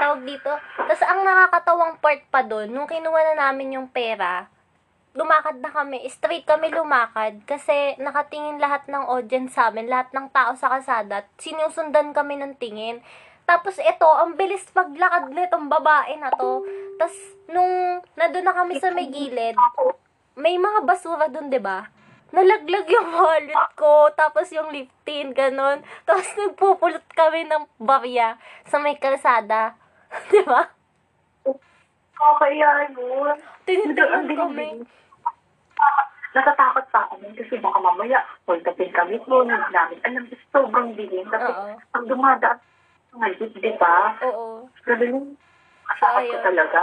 [0.00, 0.52] tawag dito.
[0.56, 4.48] Tapos ang nakakatawang part pa doon, nung kinuha na namin yung pera,
[5.12, 10.30] lumakad na kami, straight kami lumakad kasi nakatingin lahat ng audience sa amin, lahat ng
[10.30, 13.02] tao sa kalsada, at sinusundan kami ng tingin.
[13.44, 16.62] Tapos ito, ang bilis paglakad nitong babae na to.
[16.96, 17.18] Tapos
[17.50, 19.58] nung nandun na kami sa may gilid,
[20.38, 21.90] may mga basura doon, 'di ba?
[22.30, 25.82] Nalaglag yung wallet ko, tapos yung liftin, ganun.
[26.06, 29.74] Tapos nagpupulot kami ng barya sa may kalsada.
[30.30, 30.70] 'Di ba?
[32.20, 33.36] Kakaya yun.
[33.64, 34.68] Tinitingnan kami.
[36.30, 40.22] Natatakot pa kami kasi baka mamaya, hold upin kami mo, hindi namin alam,
[40.54, 41.26] sobrang dilim.
[41.26, 41.74] Tapos, Oo.
[41.74, 44.14] ang dumadaan, jeep, di ba?
[44.22, 44.70] Oo.
[44.86, 45.34] Grabe yung
[45.90, 46.44] asakot ko ayun.
[46.46, 46.80] talaga.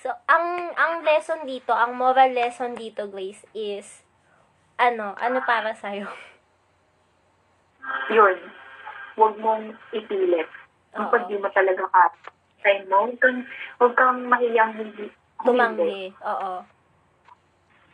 [0.00, 4.00] So, ang ang lesson dito, ang moral lesson dito, Grace, is
[4.80, 6.08] ano, ano para sa'yo?
[8.08, 8.36] Yun,
[9.20, 10.48] huwag mong ipilit.
[10.96, 12.04] Kapag di mo talaga ka,
[12.64, 13.12] try mo,
[13.78, 15.12] huwag kang, mahiyang hindi.
[15.44, 16.12] Humanggi.
[16.24, 16.64] Oo.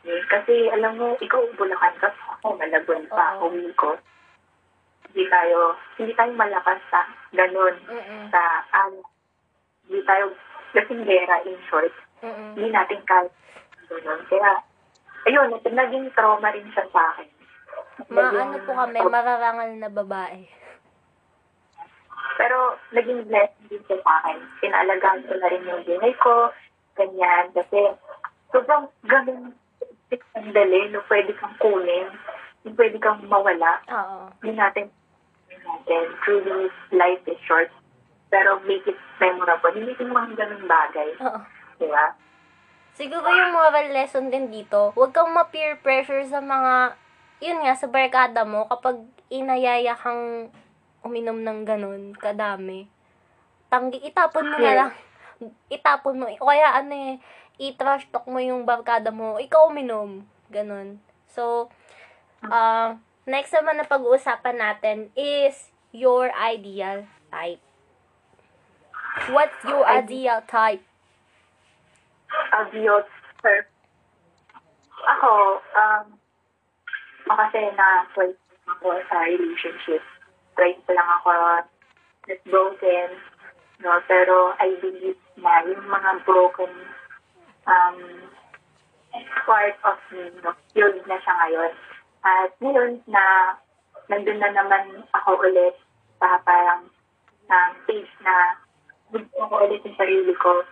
[0.07, 2.07] Kasi alam mo, ikaw Bulacan ka,
[2.39, 3.99] ako Malabon pa, uwi ko.
[5.11, 7.03] Hindi tayo, hindi tayo malakas sa
[7.35, 8.31] ganun, Mm-mm.
[8.31, 9.03] sa ano,
[9.87, 10.31] hindi tayo
[10.71, 11.91] lasingera in short.
[12.23, 12.55] Mm-mm.
[12.55, 13.27] Hindi natin kaya
[13.91, 14.21] ganun.
[14.31, 14.51] Kaya,
[15.27, 17.29] ayun, naging trauma rin siya sa akin.
[18.07, 20.41] Ma, Naging- ano po kami, mararangal na babae.
[22.37, 24.37] Pero naging blessing din siya sa akin.
[24.61, 26.53] Pinalagaan ko na rin yung buhay ko,
[26.93, 27.49] ganyan.
[27.51, 27.97] Kasi
[28.53, 29.51] sobrang ganun
[30.37, 32.07] ang dali, no, pwede kang kunin,
[32.63, 33.81] no, pwede kang mawala.
[33.91, 34.31] Oo.
[34.39, 34.85] Hindi natin,
[35.51, 37.67] natin, truly life is short.
[38.31, 39.73] Pero make it memorable.
[39.73, 41.09] Hindi yung mga ganun bagay.
[41.19, 41.39] Oo.
[41.81, 42.13] Di ba?
[42.97, 46.97] Siguro yung moral lesson din dito, huwag kang ma-peer pressure sa mga,
[47.45, 50.49] yun nga, sa barkada mo, kapag inayaya kang
[51.05, 52.89] uminom ng ganun, kadami.
[53.69, 54.91] tanggi, itapon mo na lang.
[55.77, 56.25] Itapon mo.
[56.41, 57.13] O kaya ano eh,
[57.61, 60.25] i-trash talk mo yung barkada mo, ikaw uminom.
[60.49, 60.97] Ganon.
[61.29, 61.69] So,
[62.41, 62.97] uh,
[63.29, 67.61] next naman na pag-uusapan natin is your ideal type.
[69.29, 70.86] What's your ideal type?
[72.53, 73.07] Abiyot,
[73.41, 73.65] sir.
[75.07, 76.05] Ako, um,
[77.27, 78.33] kasi na 12
[78.67, 80.03] ako sa relationship.
[80.57, 81.29] 12 pa lang ako
[82.27, 83.09] not broken.
[83.79, 84.01] No?
[84.09, 86.73] Pero I believe na yung mga broken
[87.69, 87.97] um,
[89.45, 90.51] part of me, no?
[90.73, 91.73] healed na siya ngayon.
[92.25, 93.55] At ngayon na
[94.09, 95.75] nandun na naman ako ulit
[96.17, 96.89] sa parang
[97.47, 98.57] um, stage na
[99.13, 100.63] gusto ko ulit yung sarili ko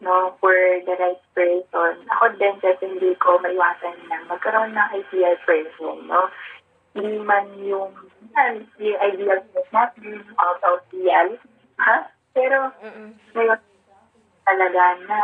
[0.00, 0.52] no, for
[0.84, 1.94] the right person.
[2.08, 6.32] Ako din, kasi hindi ko maiwasan na magkaroon ng ideal person, no?
[6.96, 7.92] Hindi man yung,
[8.34, 11.36] yan, yung ideal person natin, out of real,
[11.78, 12.08] ha?
[12.32, 13.12] Pero, Mm-mm.
[13.36, 13.60] ngayon,
[14.48, 15.18] talaga na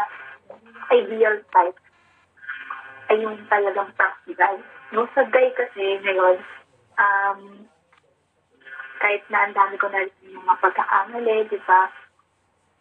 [0.93, 1.79] ideal type
[3.07, 4.55] ay yung talagang practical.
[4.91, 6.39] No, sa guy kasi ngayon,
[6.99, 7.41] um,
[8.99, 11.83] kahit na ang dami ko na rin yung mga pagkakamali, di ba?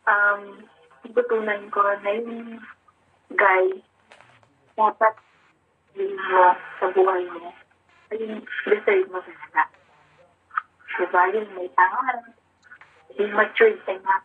[0.06, 0.66] Um,
[1.06, 2.60] itutunan ko na yung
[3.34, 3.66] guy
[4.76, 5.16] dapat
[5.96, 7.54] yun mo sa buhay mo
[8.12, 9.64] ay yung deserve mo talaga.
[10.96, 11.22] Diba?
[11.36, 12.24] Yung may pangarap,
[13.20, 14.24] yung matured ka na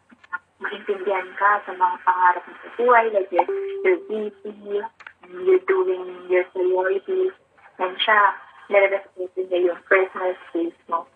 [0.61, 4.79] maintindihan ka sa mga pangarap mo sa buhay, like you're busy,
[5.25, 7.35] and you're doing your priorities,
[7.81, 8.37] and siya,
[8.71, 11.09] nare-respect niya yung personal space mo.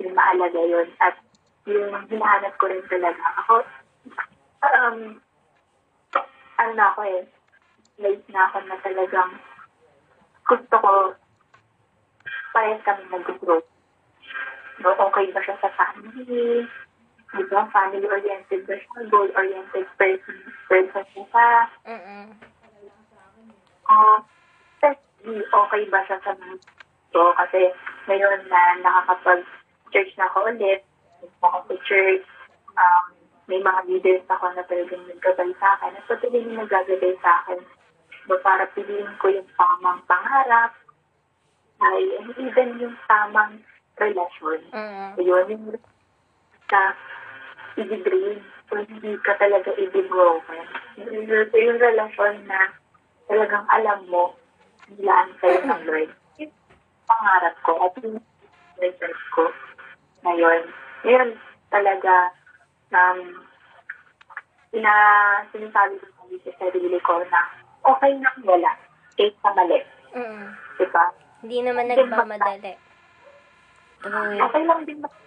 [0.00, 0.88] Yung maalaga yun.
[1.02, 1.18] At
[1.68, 3.20] yung hinahanap ko rin talaga.
[3.44, 3.66] Ako,
[4.62, 4.98] um,
[6.58, 7.22] ano na ako eh,
[7.98, 9.32] late na ako na talagang
[10.46, 10.90] gusto ko
[12.52, 13.62] parehas kami nag-grow.
[14.82, 16.66] No, okay ba siya sa family?
[17.32, 17.64] Di ba?
[17.72, 19.08] Family-oriented ba siya?
[19.08, 21.48] Goal-oriented person, person siya?
[21.88, 22.26] Mm-mm.
[23.88, 24.20] Uh,
[25.32, 26.56] okay ba siya sa mga
[27.12, 27.70] so, kasi
[28.08, 30.80] ngayon na nakakapag-church na ako ulit,
[31.44, 32.26] ako sa church,
[32.74, 37.42] um, may mga leaders ako na talagang nagkabay sa akin, at patuloy na nagagabay sa
[37.42, 37.60] akin.
[38.30, 40.72] So, para piliin ko yung tamang pangarap,
[41.82, 43.58] ay, and even yung tamang
[43.98, 44.62] relasyon.
[44.70, 45.10] Mm-mm.
[45.18, 45.64] So, yun, yung
[46.70, 46.94] sa
[47.76, 48.38] i-drain.
[48.70, 50.66] So, hindi ka talaga i-broken.
[51.02, 52.70] Yung, yung, yung relasyon na
[53.26, 54.38] talagang alam mo,
[54.94, 56.10] nilaan sa'yo ng Lord.
[56.38, 56.54] Yung
[57.10, 58.22] pangarap ko at yung
[58.78, 59.50] research ko
[60.22, 60.70] ngayon.
[61.02, 61.28] Ngayon,
[61.68, 62.30] talaga,
[62.92, 63.18] um,
[64.72, 64.94] ina,
[65.52, 66.06] sinasabi ko
[66.44, 67.40] sa sarili ko na
[67.84, 68.72] okay na kung wala.
[69.12, 69.78] Case na mali.
[70.16, 70.44] Mm-mm.
[70.80, 71.04] Diba?
[71.44, 72.72] Hindi naman nagmamadali.
[74.02, 74.38] True.
[74.40, 75.20] Okay lang din mag-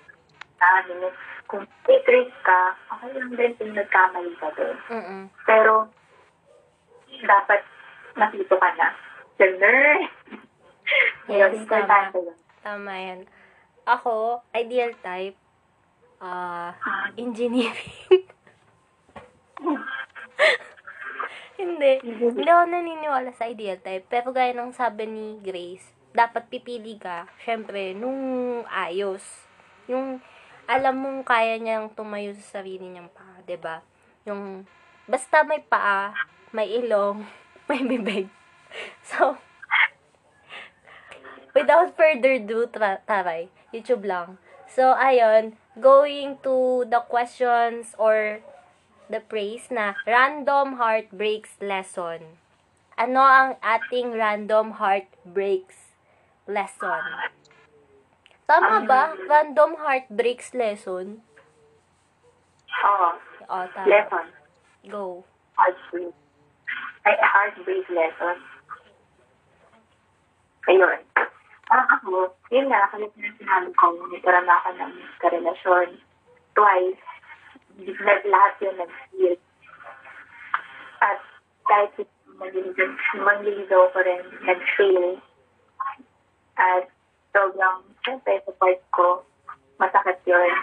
[0.60, 1.12] ano,
[1.46, 4.78] kung i-trace ka, okay lang din kung nagkamali ka doon.
[4.90, 5.22] Mm-mm.
[5.46, 5.92] Pero,
[7.22, 7.62] dapat
[8.18, 8.88] nakito ka na.
[9.38, 10.00] Ganun.
[11.30, 11.86] Yes, yun.
[12.66, 13.20] Tama yan.
[13.86, 15.38] Ako, ideal type,
[16.26, 16.74] Ah,
[17.14, 18.02] engineering.
[21.62, 21.92] hindi.
[22.02, 24.10] Hindi ako naniniwala sa ideal type.
[24.10, 29.22] Pero gaya ng sabi ni Grace, dapat pipili ka, syempre, nung ayos.
[29.86, 30.18] Yung
[30.66, 33.86] alam mong kaya niyang tumayo sa sarili niyang paa, ba?
[34.26, 34.66] Yung
[35.06, 36.10] basta may paa,
[36.50, 37.22] may ilong,
[37.70, 38.34] may bibig.
[39.06, 39.38] So,
[41.54, 44.42] without further ado, tra- taray, YouTube lang.
[44.66, 48.40] So, ayun, going to the questions or
[49.10, 52.40] the praise na random heartbreaks lesson.
[52.96, 56.00] Ano ang ating random heartbreaks
[56.48, 57.04] lesson?
[58.48, 59.12] Tama ba?
[59.28, 61.22] Random heartbreaks lesson?
[62.86, 63.10] Oo.
[63.50, 63.88] O, tama.
[63.90, 64.26] Lesson.
[64.88, 65.26] Go.
[65.58, 66.14] Heartbreak.
[67.06, 68.38] Ay, heartbreak lesson.
[70.66, 70.98] Ayun.
[71.76, 76.00] Parang ako, yun nga, kalit na sinabi ko, nagkaroon ako ng karelasyon
[76.56, 77.04] twice.
[78.32, 79.36] Lahat yun nag-heal.
[81.04, 81.20] At
[81.68, 82.08] kahit
[83.20, 85.20] manliligaw ko rin, nag-fail.
[86.56, 86.88] At
[87.36, 89.28] sobrang, syempre, sa part ko,
[89.76, 90.56] masakit yun.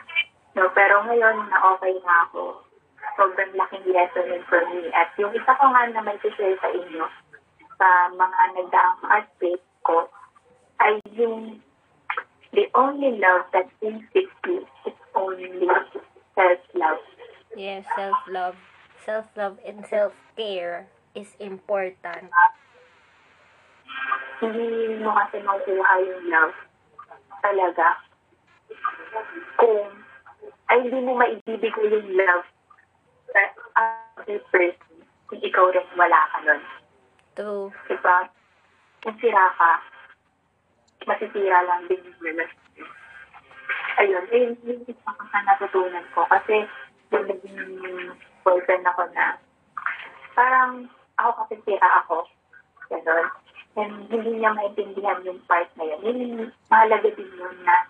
[0.56, 2.56] No, pero ngayon na okay na ako,
[3.20, 4.88] sobrang laking lesson yun for me.
[4.96, 7.04] At yung isa ko nga na may share sa inyo,
[7.76, 10.08] sa mga nagdaang heartbreak ko,
[10.80, 11.60] ay yung
[12.52, 15.48] the only love that fix you is only
[16.34, 17.02] self-love.
[17.56, 18.56] Yes, self-love.
[19.04, 22.30] Self-love and self-care is important.
[24.40, 26.56] Hindi mo kasi makuha yung love
[27.42, 27.98] talaga
[29.58, 29.90] kung
[30.70, 32.46] ay hindi mo maibibigay yung love
[33.34, 34.96] that other person
[35.28, 36.62] kung ikaw rin wala ka nun.
[37.36, 37.68] True.
[37.88, 38.28] Diba?
[39.02, 39.70] Kung sira ka,
[41.06, 42.88] masisira lang din yung relasyon.
[44.00, 46.24] Ayun, ayun yung isa ko sa natutunan ko.
[46.26, 46.66] Kasi
[47.12, 47.60] yung naging
[48.42, 49.36] boyfriend ako na
[50.32, 50.88] parang
[51.20, 52.24] ako kasi sira ako.
[52.88, 53.26] Ganon.
[53.72, 56.00] And hindi niya maintindihan yung part na yun.
[56.04, 57.88] Yun, mahalaga din yun na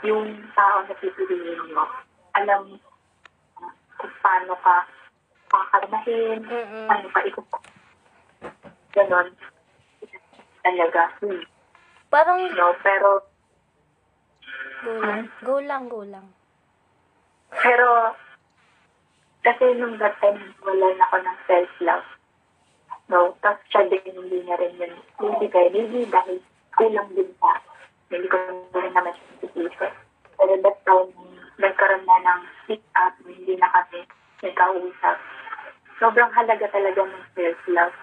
[0.00, 1.84] yung tao na pipiliin mo,
[2.32, 2.80] alam
[3.60, 4.88] uh, kung paano ka
[5.50, 6.86] kakalmahin, Mm-mm.
[6.88, 7.48] paano ka ikot.
[8.96, 9.28] Ganon.
[10.64, 11.02] Talaga.
[11.20, 11.42] Hmm.
[12.10, 13.22] Parang, No, pero
[14.82, 16.26] go lang, go lang, go lang.
[17.54, 18.14] Pero,
[19.46, 22.08] kasi nung that time, wala na ako ng self-love.
[23.10, 24.94] No, tapos siya din, hindi niya rin yun.
[25.18, 26.38] Hindi kaya, hindi dahil
[26.78, 27.58] kulang din pa.
[28.10, 28.36] Hindi ko
[28.74, 29.88] rin naman siya sisisi.
[30.34, 31.10] Pero that time,
[31.58, 34.02] nagkaroon na ng speak up, hindi na kami
[34.42, 35.18] nagkausap.
[36.00, 37.96] Sobrang halaga talaga ng self-love.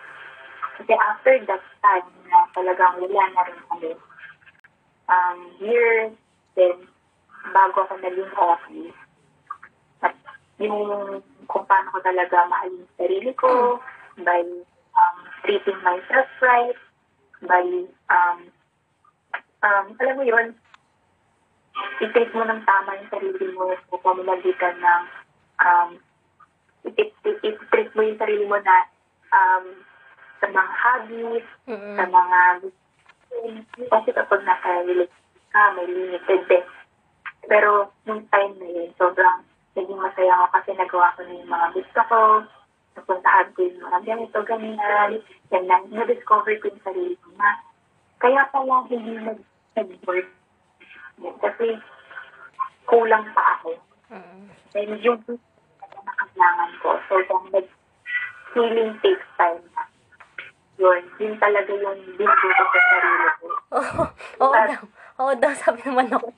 [0.78, 3.92] Kasi after that time na talagang wala na rin kami,
[5.10, 6.14] um, years,
[6.54, 6.78] then,
[7.50, 8.94] bago ako naging okay,
[10.06, 10.14] at
[10.62, 13.80] yung kung paano ko talaga mahalin sarili ko
[14.22, 14.44] by
[14.94, 16.78] um, treating myself right,
[17.42, 17.64] by,
[18.14, 18.40] um,
[19.66, 20.54] um, alam mo yun,
[22.02, 25.04] i-take mo ng tama yung sarili mo sa pamamagitan ng
[25.62, 25.90] um,
[26.94, 28.76] i-treat mo yung sarili mo na
[29.34, 29.66] um,
[30.38, 32.12] sa mga hobbies, sa Mm-mm.
[32.14, 32.40] mga
[33.92, 36.66] kasi kapag nasa relationship ka, may limited din.
[37.48, 39.44] Pero nung time na yun, sobrang
[39.78, 42.20] naging masaya ako kasi nagawa ko na yung mga gusto ko.
[42.98, 45.12] Napuntahan ko yung mga ganito, ganyan.
[45.54, 47.62] Yan na, na-discover ko yung sarili ko na
[48.18, 50.30] kaya pala hindi nag- nag-work.
[51.40, 51.78] Kasi
[52.90, 53.78] kulang pa ako.
[54.12, 54.50] Mm-mm.
[54.76, 55.22] And yung
[56.08, 56.90] na kailangan ko.
[57.08, 59.84] So, kung nag-healing takes time na.
[60.78, 63.48] Yun, yun talaga yung bingo ko sa sarili ko.
[63.78, 64.04] Oo,
[64.46, 64.82] oo daw.
[65.18, 66.30] Oo daw, sabi naman ako.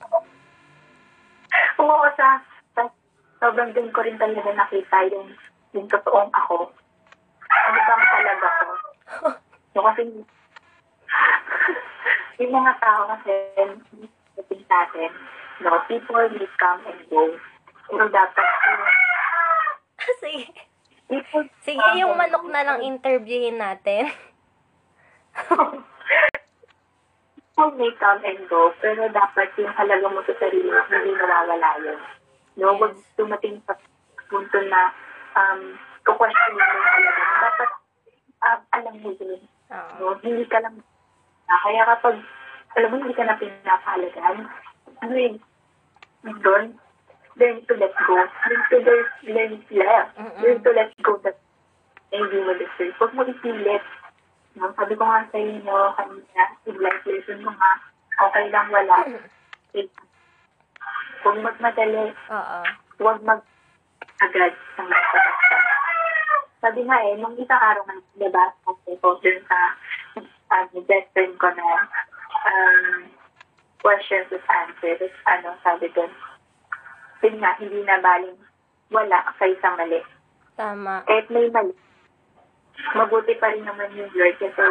[1.84, 2.40] Oo, sa,
[2.72, 2.88] sa
[3.36, 5.28] sobrang din ko rin talaga nakita yung,
[5.76, 6.72] yung totoong ako.
[7.50, 8.68] Ano bang talaga ko?
[9.70, 10.02] So, kasi
[12.42, 13.30] yung mga tao kasi
[14.34, 15.14] dating sa atin,
[15.62, 17.38] no, people will come and go.
[17.86, 18.82] Pero dapat yung
[20.18, 20.50] Sige.
[21.06, 24.10] people Sige, yung manok na lang interviewin natin.
[27.36, 31.70] People may come and go, pero dapat yung halaga mo sa sarili mo, hindi nawawala
[31.84, 32.00] yun.
[32.56, 32.80] No, Yes.
[32.80, 33.76] wag dumating sa
[34.28, 34.92] punto na
[35.36, 37.34] um, kukwestiyon mo yung halaga mo.
[37.40, 37.70] Dapat
[38.40, 39.40] um, alam mo yun.
[39.70, 39.92] Oo.
[40.00, 40.76] No, hindi ka lang
[41.44, 42.16] na kaya kapag
[42.78, 44.38] alam mo hindi ka na pinapahalagaan,
[45.02, 45.34] ano yun,
[46.40, 46.64] doon,
[47.36, 48.16] learn to let go.
[48.16, 50.06] Learn to learn, learn, learn,
[50.40, 51.36] learn to let go that
[52.10, 52.94] hindi mo deserve.
[52.98, 53.84] Huwag mo ipilit.
[54.58, 57.72] No, sabi ko nga sa inyo kanina, life lesson mo nga,
[58.26, 58.96] okay lang wala.
[61.20, 62.58] Huwag magmadali, Oo.
[62.98, 63.42] huwag mag
[64.20, 65.20] agad sa mga.
[66.60, 69.58] Sabi nga eh, nung isang araw nga, diba, kasi ko dun sa
[70.52, 71.66] um, best friend ko na
[72.44, 73.08] um,
[73.80, 76.12] questions with answers, ano, sabi dun,
[77.24, 78.36] yun nga, hindi na baling
[78.90, 80.02] wala kaysa mali.
[80.58, 81.06] Tama.
[81.08, 81.72] Kahit may mali,
[82.96, 84.64] mabuti pa rin naman yung word kasi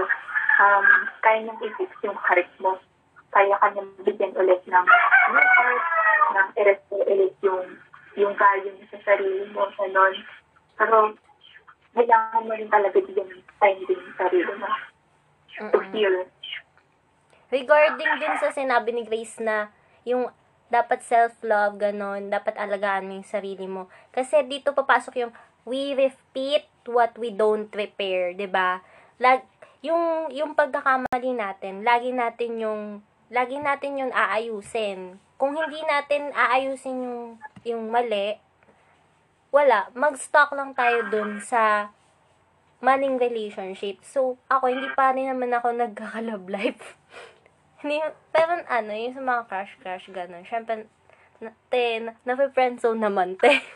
[0.60, 0.88] um,
[1.24, 2.78] kaya niyang i-fix yung heart mo.
[3.30, 4.86] Kaya ka niyang bigyan ulit ng
[5.34, 5.84] new heart,
[6.34, 7.66] ng i-restore ulit yung,
[8.18, 10.16] yung value mo sa sarili mo, ganon.
[10.80, 11.14] Pero,
[11.94, 14.70] kailangan mo rin talaga bigyan ng time din yung sarili mo
[15.68, 16.16] to heal.
[17.52, 19.74] Regarding din sa sinabi ni Grace na
[20.08, 20.32] yung
[20.70, 23.90] dapat self-love, ganon, dapat alagaan mo yung sarili mo.
[24.14, 25.34] Kasi dito papasok yung
[25.66, 28.82] we repeat what we don't repair, 'di ba?
[29.22, 29.46] Lag
[29.86, 32.82] yung yung pagkakamali natin, lagi natin yung
[33.30, 35.22] lagi natin yung aayusin.
[35.38, 37.22] Kung hindi natin aayusin yung
[37.64, 38.36] yung mali,
[39.54, 41.94] wala, mag-stock lang tayo dun sa
[42.80, 44.02] maling relationship.
[44.06, 46.96] So, ako, hindi pa rin naman ako nagkaka-love life.
[47.80, 47.96] Hindi,
[48.36, 50.44] pero ano, yung sa mga crush-crush, gano'n.
[50.44, 50.84] Siyempre,
[51.40, 53.56] na, te, na, na-friendzone naman, te.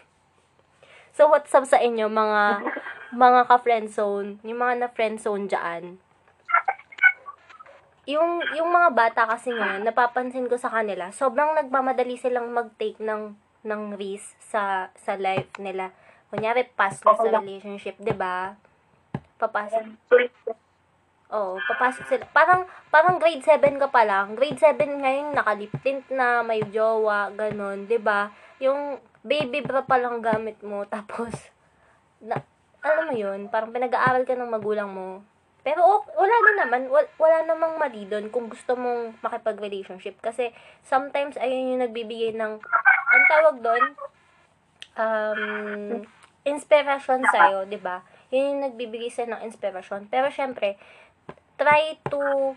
[1.13, 2.41] So, what's up sa inyo, mga,
[3.13, 5.83] mga ka-friendzone, yung mga na-friendzone dyan?
[8.03, 13.31] Yung, yung mga bata kasi ngayon, napapansin ko sa kanila, sobrang nagmamadali silang mag-take ng,
[13.63, 15.95] ng risk sa, sa life nila.
[16.27, 18.57] Kunyari, past na sa relationship, 'di ba
[19.37, 19.83] Papasok.
[19.85, 20.33] And, please,
[21.33, 22.25] Oo, papasok sila.
[22.29, 24.37] Parang, parang grade 7 ka pa lang.
[24.37, 28.29] Grade 7 ngayon, nakalip tint na, may jowa, ganun, 'di ba
[28.61, 31.33] Yung baby bra pa lang gamit mo, tapos,
[32.21, 32.39] na,
[32.83, 35.23] alam mo yun, parang pinag-aaral ka ng magulang mo.
[35.63, 40.19] Pero ok, wala din naman, wala, wala namang mali doon kung gusto mong makipag-relationship.
[40.19, 40.51] Kasi
[40.83, 43.83] sometimes ayun yung nagbibigay ng, ang tawag doon,
[44.99, 46.03] um,
[46.43, 48.03] inspiration sa'yo, di ba?
[48.27, 50.03] Yun yung nagbibigay sa'yo ng inspiration.
[50.11, 50.75] Pero syempre,
[51.55, 52.53] try to,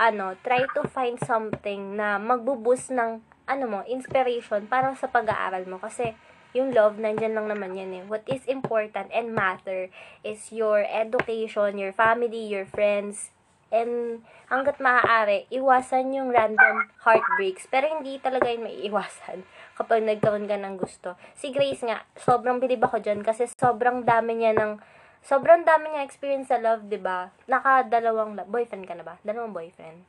[0.00, 5.76] ano, try to find something na magbuboost ng, ano mo, inspiration para sa pag-aaral mo.
[5.76, 6.16] Kasi,
[6.54, 8.02] yung love, nandyan lang naman yan eh.
[8.06, 9.90] What is important and matter
[10.22, 13.34] is your education, your family, your friends,
[13.74, 17.66] and hanggat maaari, iwasan yung random heartbreaks.
[17.66, 19.42] Pero hindi talaga yun may iwasan
[19.78, 21.18] kapag nagkaroon ka ng gusto.
[21.34, 24.78] Si Grace nga, sobrang bilib ako dyan kasi sobrang dami niya ng,
[25.26, 27.34] sobrang dami niya experience sa love, di ba?
[27.50, 29.18] Nakadalawang, la- boyfriend ka na ba?
[29.26, 30.06] Dalawang boyfriend?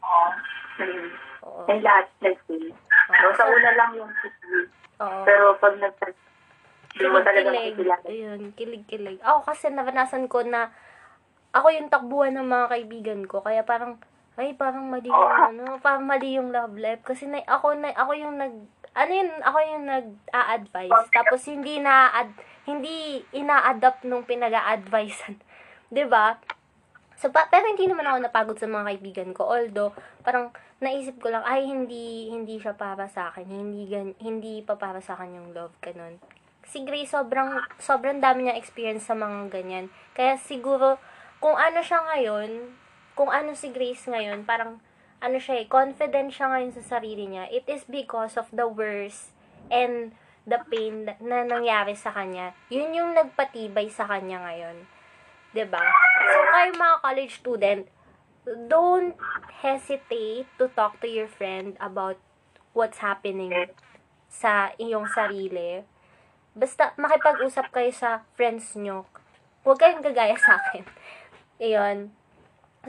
[0.00, 0.28] Oo.
[0.80, 1.08] Mm.
[1.44, 1.62] Oo.
[1.68, 2.72] Yung lahat nag-see.
[3.06, 4.36] So, sa una lang yung kiss.
[4.98, 5.22] Oo.
[5.22, 5.94] Pero pag nag
[6.96, 7.76] hindi mo talaga Kilig-kilig.
[7.76, 8.04] makikilala.
[8.08, 9.18] Ayun, kilig-kilig.
[9.20, 10.72] Ako kasi naranasan ko na
[11.52, 13.44] ako yung takbuhan ng mga kaibigan ko.
[13.44, 14.00] Kaya parang,
[14.40, 17.04] ay, parang mali yung, ano, parang mali yung love life.
[17.04, 18.52] Kasi na, ako, na, ako yung nag,
[18.96, 21.08] ano yun, ako yung nag-a-advise.
[21.12, 22.32] Tapos hindi na, ad,
[22.64, 25.36] hindi ina-adapt nung pinag-a-advisean.
[26.12, 26.40] ba
[27.16, 29.48] So, pa, pero hindi naman ako napagod sa mga kaibigan ko.
[29.48, 30.52] Although, parang
[30.84, 33.48] naisip ko lang, ay, hindi, hindi siya para sa akin.
[33.48, 36.20] Hindi, gan, hindi pa para sa akin yung love, ganun.
[36.68, 39.88] Si Grace, sobrang, sobrang dami niya experience sa mga ganyan.
[40.12, 41.00] Kaya siguro,
[41.40, 42.76] kung ano siya ngayon,
[43.16, 44.76] kung ano si Grace ngayon, parang,
[45.24, 47.48] ano siya eh, confident siya ngayon sa sarili niya.
[47.48, 49.32] It is because of the worst
[49.72, 50.12] and
[50.44, 52.52] the pain na, na nangyari sa kanya.
[52.68, 54.84] Yun yung nagpatibay sa kanya ngayon.
[55.56, 55.80] 'di ba?
[55.80, 57.82] So kayo mga college student,
[58.72, 59.12] don't
[59.60, 62.16] hesitate to talk to your friend about
[62.72, 63.52] what's happening
[64.32, 65.84] sa iyong sarili.
[66.56, 69.04] Basta makipag-usap kayo sa friends nyo.
[69.68, 70.88] Huwag kayong gagaya sa akin.
[71.60, 72.08] Ayun.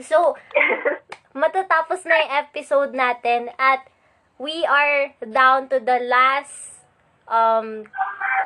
[0.00, 0.32] So,
[1.36, 3.84] matatapos na yung episode natin at
[4.40, 6.88] we are down to the last
[7.28, 7.84] um,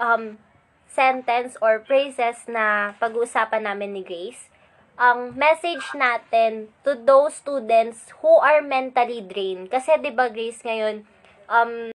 [0.02, 0.42] um,
[0.90, 4.51] sentence or phrases na pag-uusapan namin ni Grace,
[4.96, 9.72] ang message natin to those students who are mentally drained.
[9.72, 11.08] Kasi 'di ba Grace ngayon,
[11.48, 11.92] um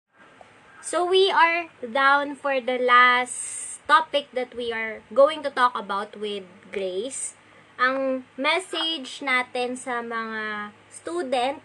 [0.81, 6.17] so we are down for the last topic that we are going to talk about
[6.17, 6.43] with
[6.73, 7.37] Grace.
[7.77, 11.61] Ang message natin sa mga student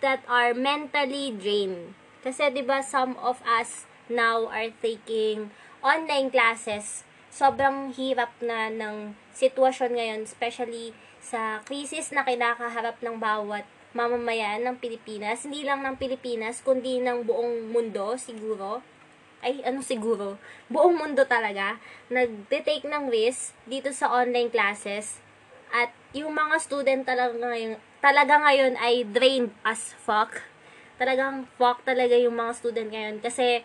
[0.00, 1.92] that are mentally drained.
[2.24, 9.16] Kasi 'di ba some of us now are taking online classes, sobrang hirap na ng
[9.40, 10.92] sitwasyon ngayon, especially
[11.24, 13.64] sa krisis na kinakaharap ng bawat
[13.96, 15.48] mamamayan ng Pilipinas.
[15.48, 18.84] Hindi lang ng Pilipinas, kundi ng buong mundo, siguro.
[19.40, 20.36] Ay, ano siguro?
[20.68, 21.80] Buong mundo talaga.
[22.12, 25.18] Nag-take ng risk dito sa online classes.
[25.72, 30.44] At yung mga student talaga ngayon, talaga ngayon ay drained as fuck.
[31.00, 33.16] Talagang fuck talaga yung mga student ngayon.
[33.24, 33.64] Kasi,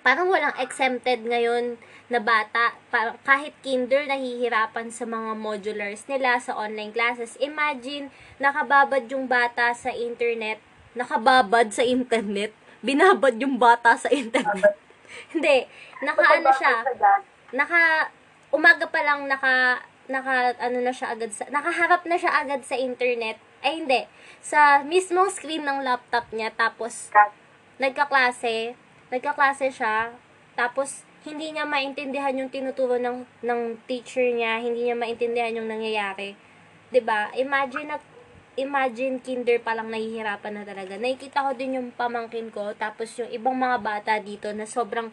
[0.00, 1.76] parang walang exempted ngayon
[2.10, 2.74] na bata.
[2.90, 7.38] Parang kahit kinder, nahihirapan sa mga modulars nila sa online classes.
[7.38, 8.10] Imagine,
[8.42, 10.58] nakababad yung bata sa internet.
[10.98, 12.50] Nakababad sa internet?
[12.82, 14.74] Binabad yung bata sa internet.
[15.32, 15.68] Hindi.
[16.02, 16.74] Naka ano siya.
[17.54, 18.10] Naka,
[18.50, 22.74] umaga pa lang naka, naka, ano na siya agad sa, nakaharap na siya agad sa
[22.74, 23.38] internet.
[23.60, 24.08] Ay, hindi.
[24.40, 26.48] Sa mismong screen ng laptop niya.
[26.56, 27.12] Tapos,
[27.76, 28.72] nagkaklase
[29.10, 30.14] nagkaklase siya,
[30.54, 36.32] tapos hindi niya maintindihan yung tinuturo ng, ng teacher niya, hindi niya maintindihan yung nangyayari.
[36.88, 37.96] 'Di ba Imagine na,
[38.56, 40.96] imagine kinder pa lang nahihirapan na talaga.
[40.96, 45.12] Nakikita ko din yung pamangkin ko, tapos yung ibang mga bata dito na sobrang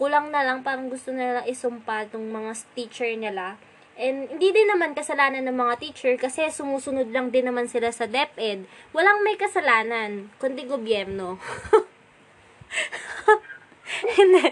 [0.00, 3.60] kulang na lang, parang gusto na lang isumpa ng mga teacher nila.
[4.00, 8.08] And hindi din naman kasalanan ng mga teacher kasi sumusunod lang din naman sila sa
[8.08, 8.64] DepEd.
[8.96, 11.36] Walang may kasalanan, kundi gobyerno.
[14.18, 14.48] Hindi.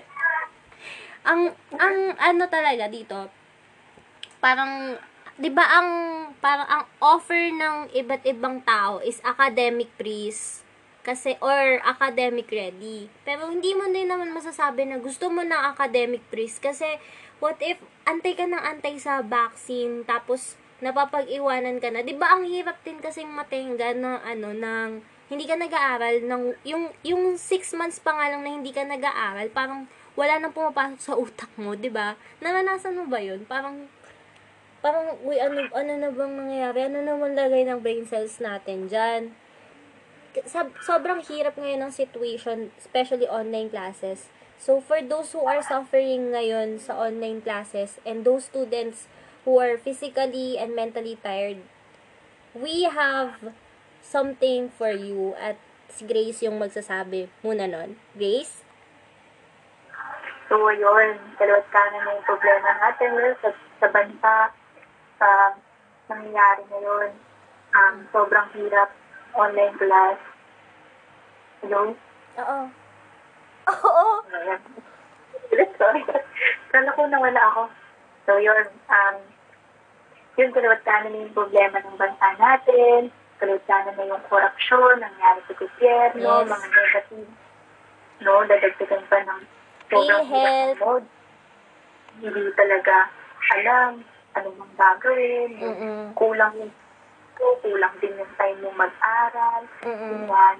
[1.25, 3.29] ang, ang ano talaga dito,
[4.41, 4.97] parang,
[5.41, 5.91] di ba ang,
[6.41, 10.65] parang ang offer ng iba't ibang tao is academic praise
[11.09, 13.09] kasi or academic ready.
[13.25, 16.85] Pero hindi mo din naman masasabi na gusto mo ng academic praise kasi
[17.41, 22.05] what if antay ka ng antay sa vaccine tapos napapag-iwanan ka na.
[22.05, 24.91] 'Di ba ang hirap din kasi matenga ng ano ng
[25.29, 29.53] hindi ka nag-aaral ng yung yung 6 months pa nga lang na hindi ka nag-aaral,
[29.53, 29.85] parang
[30.19, 32.17] wala nang pumapasok sa utak mo, 'di ba?
[32.41, 33.45] Naranasan mo ba 'yun?
[33.45, 33.87] Parang
[34.79, 36.79] parang, uy, ano, ano na bang nangyayari?
[36.87, 39.35] Ano naman lagay ng brain cells natin dyan?
[40.47, 44.31] Sab- sobrang hirap ngayon ng situation, especially online classes.
[44.59, 49.07] So, for those who are suffering ngayon sa online classes and those students
[49.43, 51.63] who are physically and mentally tired,
[52.55, 53.55] we have
[54.09, 55.61] something for you at
[55.93, 58.01] si Grace yung magsasabi muna nun.
[58.17, 58.65] Grace?
[60.49, 63.53] So, yun, kalawat ka na yung problema natin well, sa,
[63.85, 64.35] sa bansa,
[65.21, 65.29] sa
[66.09, 67.13] nangyayari ngayon.
[67.77, 68.89] Um, sobrang hirap
[69.37, 70.17] online class.
[71.61, 71.93] Hello?
[72.41, 72.59] Oo.
[73.77, 74.07] Oo.
[74.33, 74.63] Ayan.
[75.81, 76.01] Sorry.
[76.73, 77.63] Kala ko nawala ako.
[78.25, 79.17] So, yun, um,
[80.41, 85.41] yun, kalawat ka na yung problema ng bansa natin, kalawat ka na yung korupsyon, nangyari
[85.47, 86.51] sa gobyerno, Yes.
[86.51, 87.31] mga negative,
[88.23, 89.41] no, dadagdagan pa ng
[89.89, 91.09] sobrang hirap mode.
[92.19, 92.97] Hindi talaga
[93.55, 94.03] alam
[94.35, 96.03] ano mang gagawin, Mm-mm.
[96.15, 96.75] kulang yung
[97.39, 100.27] kulang din yung time mo mag-aral, Mm-mm.
[100.27, 100.59] Ganyan.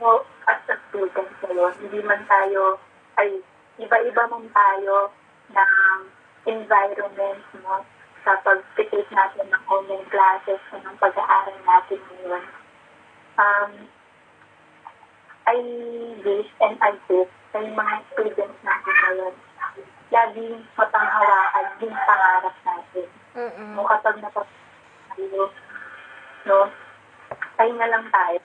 [0.00, 2.80] So, as a student ngayon, hindi man tayo,
[3.20, 3.40] ay,
[3.76, 5.12] iba-iba man tayo
[5.52, 6.00] ng
[6.48, 7.84] environment mo
[8.24, 12.44] sa pag-take natin ng online classes o ng pag-aaral natin ngayon.
[13.40, 13.72] Um,
[15.48, 15.56] I
[16.20, 19.34] wish and I hope sa yung mga students natin ngayon,
[20.10, 23.08] laging matanghawakan yung pangarap natin.
[23.34, 23.72] Mm-mm.
[23.78, 25.52] Kung kapag napapagod
[26.44, 26.58] no,
[27.56, 28.38] tayo na lang tayo.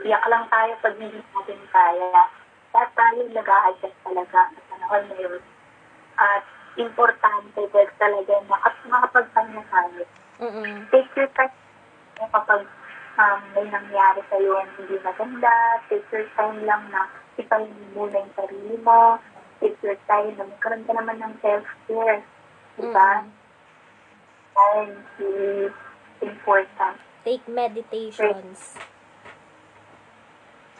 [0.00, 2.22] Iyak lang tayo pag hindi natin kaya.
[2.70, 5.42] Lahat tayo nag-a-adjust talaga sa panahon ngayon.
[6.16, 6.44] At
[6.78, 10.02] importante din talaga na at makapagpahinga tayo.
[10.40, 10.86] Mm-mm.
[10.94, 11.54] Take your time
[12.20, 12.62] kapag
[13.18, 15.80] um, may nangyari sa iyo hindi maganda.
[15.90, 17.10] Take your time lang na
[17.40, 19.18] ipahingi muna yung sarili mo.
[19.58, 22.22] Take your time na magkaroon ka naman ng self-care.
[22.78, 23.10] Diba?
[23.24, 23.38] Mm-mm.
[24.50, 25.74] Time is
[26.22, 26.96] important.
[27.26, 28.80] Take meditations.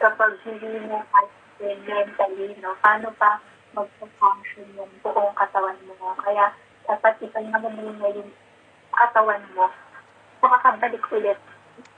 [0.01, 3.37] kapag hindi mo kasi mentally, no, paano pa
[3.71, 6.15] mag-function yung buong katawan mo.
[6.19, 6.51] Kaya,
[6.87, 8.31] dapat ipahinga mo muna yung
[8.91, 9.71] katawan mo.
[10.41, 11.39] Makakabalik ulit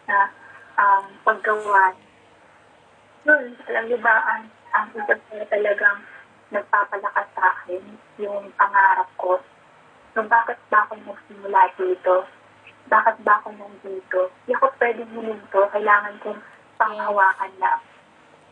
[0.06, 0.30] na
[0.78, 1.96] um, paggawa.
[3.24, 4.44] Yun, alam niyo ba, ang,
[4.76, 6.04] ang isip talagang
[6.54, 7.82] nagpapalakas sa akin,
[8.20, 9.40] yung pangarap ko.
[10.14, 12.30] So, bakit ba ako nagsimula dito?
[12.92, 14.30] Bakit ba ako nandito?
[14.44, 15.60] Hindi ako pwedeng huminto.
[15.74, 16.42] Kailangan kong
[16.78, 17.82] panghawakan na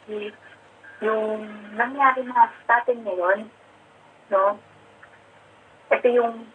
[0.09, 0.33] y-
[1.01, 3.49] yung nangyari na sa atin ngayon,
[4.29, 4.57] no?
[5.89, 6.45] Ito yung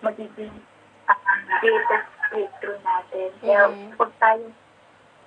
[0.00, 0.52] magiging
[1.06, 1.16] uh,
[1.60, 3.28] greatest breakthrough natin.
[3.38, 3.88] Kaya Mhm.
[3.94, 4.46] huwag tayo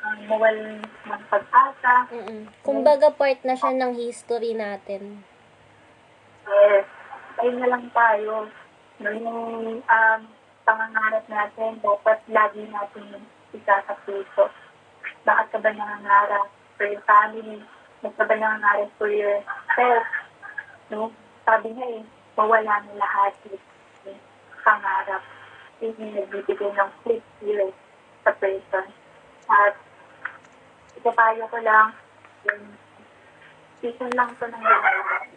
[0.02, 2.10] um, mawal ng pag-asa.
[2.10, 2.50] Mm-mm.
[2.62, 5.22] Kumbaga part na siya ng history natin.
[6.46, 6.86] Yes.
[7.38, 8.50] Ayun na lang tayo.
[8.96, 9.40] No, yung
[9.82, 10.22] um,
[10.64, 14.50] pangangarap natin, dapat lagi natin isa sa puso.
[15.24, 17.62] Bakit ka ba nangangarap for your family?
[18.04, 20.08] Bakit ka ba nangangarap for yourself?
[20.90, 21.12] No?
[21.46, 22.04] Sabi niya eh,
[22.36, 23.62] mawala na lahat yung
[24.66, 25.24] pangarap.
[25.80, 27.76] Hindi nagbibigay ng flip years
[28.24, 28.86] sa person.
[29.48, 29.76] At
[30.98, 31.94] itapayo ko lang,
[32.50, 32.64] yung
[33.80, 35.36] season lang to ng buhay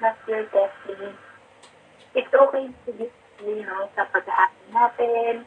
[0.00, 1.12] not your destiny.
[2.14, 3.06] It's okay to be,
[3.44, 5.44] you know, sa pag-aaral natin.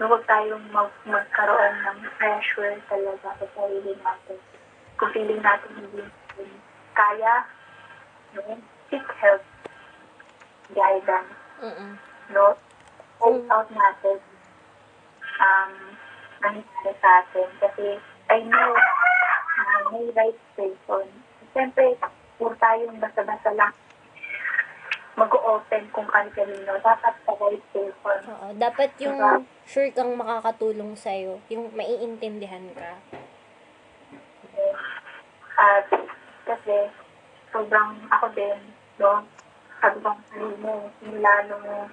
[0.00, 4.40] No, huwag tayong mag magkaroon ng pressure talaga sa sarili natin.
[5.00, 6.04] Kung feeling natin hindi
[6.92, 7.48] kaya,
[8.36, 8.60] no,
[8.92, 9.40] seek help,
[10.76, 11.32] guidance,
[11.64, 11.96] Mm-mm.
[12.30, 12.52] no?
[13.20, 14.20] Hold out natin
[15.40, 15.72] um,
[16.44, 17.48] nangyari sa atin.
[17.60, 17.96] Kasi
[18.28, 18.72] I know
[19.60, 21.08] na may right person.
[21.52, 21.96] Siyempre,
[22.40, 23.72] kung tayong basta-basta lang
[25.20, 26.72] mag-open kung kanino.
[26.80, 28.20] Dapat sa right person.
[28.24, 29.44] Oo, dapat yung Diba?
[29.68, 31.44] sure kang makakatulong sa'yo.
[31.52, 32.96] Yung maiintindihan ka.
[35.60, 35.84] At
[36.42, 36.88] kasi
[37.52, 38.58] sobrang ako din,
[38.96, 39.22] no?
[39.78, 40.16] Sabi ko
[40.58, 41.88] mo, simula nung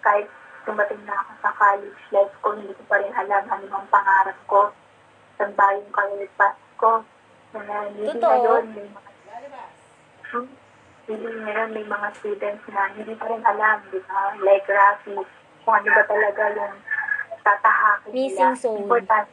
[0.00, 0.30] kahit
[0.62, 4.38] tumating na ako sa college life ko, hindi ko pa rin alam ano ang pangarap
[4.46, 4.70] ko.
[5.34, 7.02] Saan ba yung career path ko.
[7.52, 8.22] Na hindi Totoo.
[8.22, 9.06] ngayon may mga
[10.28, 10.44] Hmm?
[11.08, 14.36] hindi ngayon may mga students na hindi pa rin alam, di ba?
[14.38, 15.16] Like Rafi,
[15.64, 16.76] kung ano ba talaga yung
[17.40, 18.60] tatahakin Missing nila.
[18.60, 18.76] soul.
[18.78, 19.26] Important.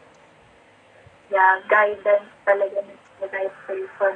[1.27, 4.15] Yeah, guidance talaga ng the right person.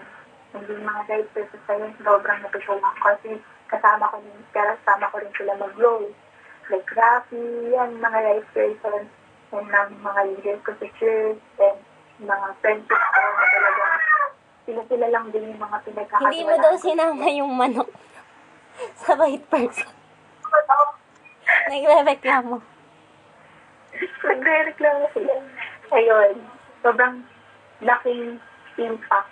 [0.50, 3.30] Hindi mga right person sa'yo, sobrang natutulong ko kasi
[3.70, 6.10] kasama ko rin, kasama ko rin sila mag-grow.
[6.70, 9.10] Like Rafi, yan, mga right person.
[9.50, 11.80] And ng mga leaders ko sa church, and
[12.22, 13.95] mga friends ko na talagang
[14.70, 16.30] sila-sila lang din yung mga pinagkakatiwalaan.
[16.30, 17.89] Hindi mo daw sinama yung manok
[19.02, 19.89] sa right person.
[21.70, 22.56] Nagre-reklamo.
[24.26, 25.34] Nagre-reklamo sila.
[25.89, 26.34] Ayun,
[26.86, 27.26] sobrang
[27.82, 28.38] laking
[28.80, 29.32] impact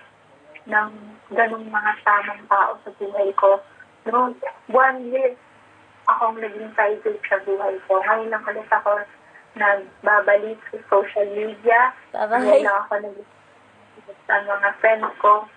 [0.68, 0.92] ng
[1.32, 3.64] ganong mga tamang tao sa buhay ko.
[4.08, 4.36] No,
[4.68, 5.36] one year
[6.08, 8.00] akong naging private sa buhay ko.
[8.04, 9.04] Ngayon lang ulit ako
[9.58, 11.92] nagbabalik sa social media.
[12.16, 12.40] Bye-bye.
[12.44, 13.18] Ngayon lang ako nag
[14.28, 15.48] sa mga friends ko.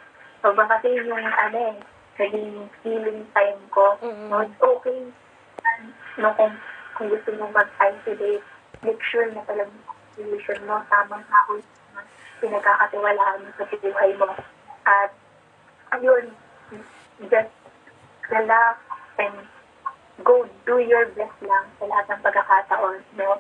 [0.41, 1.76] So, ba kasi yung ano eh,
[2.18, 3.99] naging healing time ko.
[3.99, 4.30] Mm-mm.
[4.30, 5.11] No, it's okay.
[6.18, 6.55] No, kung,
[6.95, 8.47] kung gusto mo mag-isolate,
[8.82, 9.74] make sure na talagang
[10.14, 11.59] solution mo, tamang tao
[12.41, 14.28] pinagkakatiwalaan mo sa buhay mo.
[14.88, 15.12] At,
[15.93, 16.32] ayun,
[17.28, 17.53] just
[18.32, 18.80] relax
[19.20, 19.34] and
[20.24, 23.01] go do your best lang sa lahat ng pagkakataon.
[23.16, 23.38] No?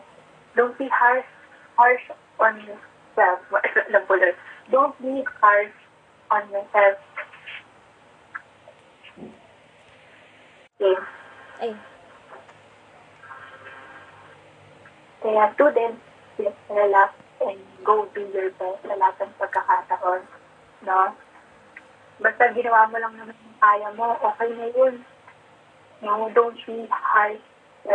[0.56, 1.26] Don't be harsh,
[1.76, 2.04] harsh
[2.38, 3.40] on yourself.
[4.72, 5.76] Don't be harsh
[6.30, 6.96] on yourself.
[10.80, 10.96] Okay.
[11.60, 11.76] Ay,
[15.20, 16.00] Kaya students,
[16.40, 20.22] just relax and go do your best sa lahat ng pagkakataon.
[20.84, 21.16] No?
[22.20, 24.94] Basta ginawa mo lang naman yung kaya mo, okay na yun.
[26.04, 27.40] No, don't be hard.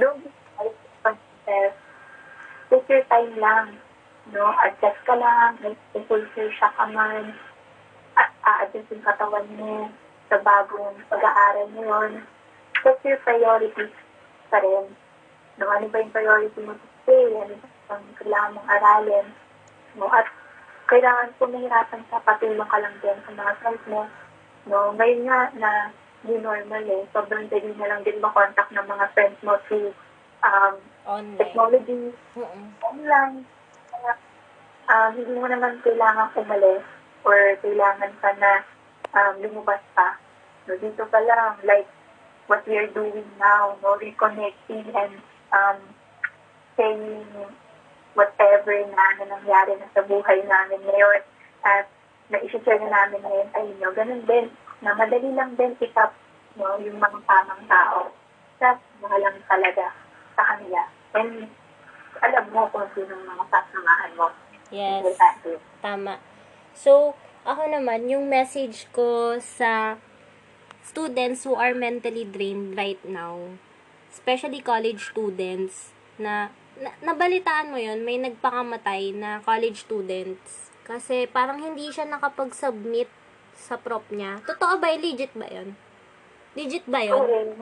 [0.00, 1.72] don't be hard on yourself.
[2.68, 3.76] Take your time lang.
[4.32, 5.56] No, adjust ka lang.
[5.92, 7.36] Fulfill siya ka man.
[8.48, 9.92] A-adjust yung katawan mo
[10.32, 12.24] sa bagong pag-aaral mo yun.
[12.80, 13.92] Set your priorities
[14.48, 14.88] pa rin.
[15.60, 19.26] No, ano ba yung priority mo to ba yung kailangan mong aralin?
[19.96, 20.28] No, at
[20.88, 24.04] kailangan kung nahirapan ka, patulong ka lang din sa mga friends mo.
[24.68, 25.70] No, ngayon nga na
[26.26, 29.94] new normal eh, sobrang dali na lang din makontakt ng mga friends mo through
[30.44, 31.38] um, online.
[31.38, 32.64] technology, Mm-mm.
[32.84, 33.46] online.
[33.88, 34.12] Kaya,
[34.92, 36.84] um, hindi mo naman kailangan umalis
[37.24, 38.52] or kailangan ka na
[39.14, 40.18] um, lumabas pa.
[40.68, 41.88] No, dito pa lang, like
[42.48, 45.14] what we are doing now, no, reconnecting and
[45.52, 45.78] um,
[46.78, 47.26] saying
[48.14, 51.22] whatever na, na nangyari na sa buhay namin ngayon
[51.66, 51.90] at
[52.30, 53.88] na-share na namin ngayon sa inyo.
[53.92, 54.46] Ganun din,
[54.80, 56.14] na madali lang din pick-up
[56.54, 58.14] no, yung mga tamang tao.
[58.62, 59.86] Sa mga lang talaga
[60.38, 60.82] sa kanila.
[61.18, 61.50] And
[62.22, 64.26] alam mo kung sino ang mga sasamahan mo.
[64.70, 65.18] Yes.
[65.82, 66.22] Tama.
[66.74, 67.14] So,
[67.48, 69.96] ako naman, yung message ko sa
[70.84, 73.56] students who are mentally drained right now,
[74.12, 80.70] especially college students, na, na nabalitaan mo yon may nagpakamatay na college students.
[80.86, 83.10] Kasi parang hindi siya nakapag-submit
[83.58, 84.40] sa prop niya.
[84.46, 84.94] Totoo ba?
[84.94, 85.76] Legit ba yon?
[86.56, 87.18] Legit ba yon?
[87.18, 87.54] Oo.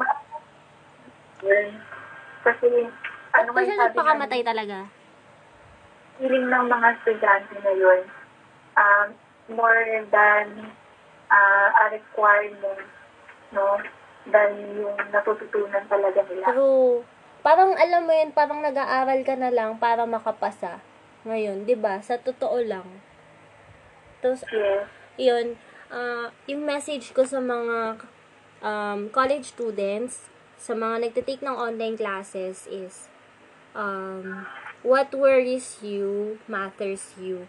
[1.42, 1.68] Yun.
[2.46, 2.66] Kasi,
[3.34, 4.78] ano ba siya nagpakamatay ng talaga?
[6.18, 8.00] feeling ng mga estudyante ngayon,
[8.76, 9.08] um,
[9.52, 10.72] more than
[11.28, 12.84] uh, a requirement,
[13.52, 13.80] no,
[14.28, 14.50] than
[14.80, 16.46] yung natututunan talaga nila.
[16.50, 17.04] True.
[17.46, 20.82] Parang alam mo yun, parang nag-aaral ka na lang para makapasa.
[21.22, 22.02] Ngayon, 'di ba?
[22.02, 22.86] Sa totoo lang.
[24.18, 24.90] Tapos, Yes.
[25.14, 25.54] yun,
[25.86, 28.02] ah, yung message ko sa mga
[28.66, 30.26] um, college students,
[30.58, 33.06] sa mga nagtitake ng online classes is,
[33.78, 34.42] um,
[34.82, 37.46] what worries you matters you.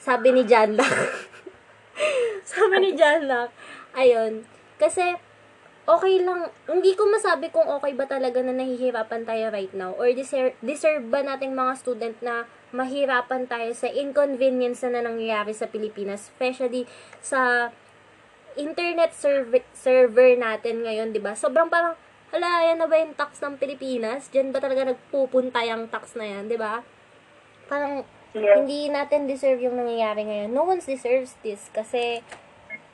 [0.00, 1.28] Sabi ni John Locke.
[2.56, 3.52] Sabi ni John Locke.
[3.92, 4.48] Ayun.
[4.80, 5.20] Kasi,
[5.86, 10.10] okay lang, hindi ko masabi kung okay ba talaga na nahihirapan tayo right now or
[10.12, 16.30] deserve, deserve ba nating mga student na mahirapan tayo sa inconvenience na nangyayari sa Pilipinas,
[16.30, 16.86] especially
[17.18, 17.72] sa
[18.54, 21.34] internet server, server natin ngayon, 'di ba?
[21.34, 21.94] Sobrang parang
[22.30, 24.30] hala, yan na ba yung tax ng Pilipinas?
[24.30, 26.82] Diyan ba talaga nagpupunta yung tax na yan, 'di ba?
[27.66, 28.62] Parang Yes.
[28.62, 30.54] hindi natin deserve yung nangyayari ngayon.
[30.54, 32.22] No one deserves this kasi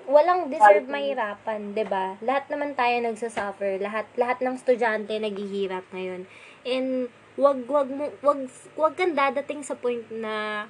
[0.06, 2.14] walang deserve mahirapan, 'di ba?
[2.22, 6.24] Lahat naman tayo nagsasuffer, lahat lahat ng estudyante naghihirap ngayon.
[6.62, 8.48] And wag wag mo wag
[8.78, 10.66] wag kang dadating sa point na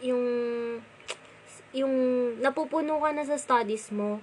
[0.00, 0.24] yung
[1.70, 1.94] yung
[2.42, 4.18] napupuno ka na sa studies mo,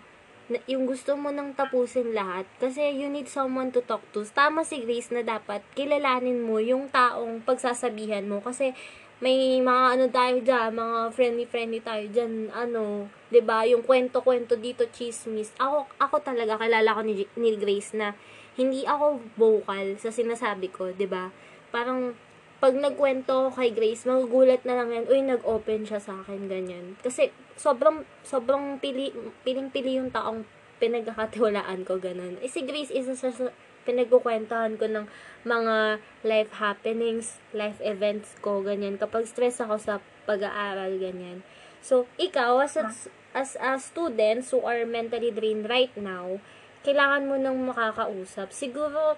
[0.51, 4.23] na, yung gusto mo nang tapusin lahat kasi you need someone to talk to.
[4.27, 8.75] Tama si Grace na dapat kilalanin mo yung taong pagsasabihan mo kasi
[9.17, 13.09] may mga ano tayo dyan, mga friendly-friendly tayo dyan, ano,
[13.41, 15.49] ba yung kwento-kwento dito, chismis.
[15.57, 18.13] Ako, ako talaga, kilala ko ni, ni Grace na
[18.57, 21.33] hindi ako vocal sa sinasabi ko, ba
[21.73, 22.13] Parang,
[22.57, 26.97] pag nagkwento kay Grace, magugulat na lang yan, uy, nag-open siya sa akin, ganyan.
[27.01, 30.45] Kasi, sobrang, sobrang pili, piling-pili yung taong
[30.77, 32.37] pinagkakatiwalaan ko, ganun.
[32.41, 33.49] Eh, si Grace, isa sa, sa
[33.87, 35.07] pinagkukwentuhan ko ng
[35.47, 38.99] mga life happenings, life events ko, ganyan.
[38.99, 41.47] Kapag stress ako sa pag-aaral, ganyan.
[41.79, 42.91] So, ikaw, as a,
[43.31, 46.43] as a students who are mentally drained right now,
[46.83, 48.51] kailangan mo nang makakausap.
[48.51, 49.15] Siguro,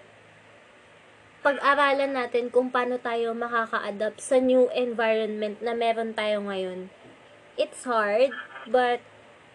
[1.42, 6.94] pag-aralan natin kung paano tayo makaka-adapt sa new environment na meron tayo ngayon.
[7.58, 8.36] It's hard,
[8.68, 9.02] but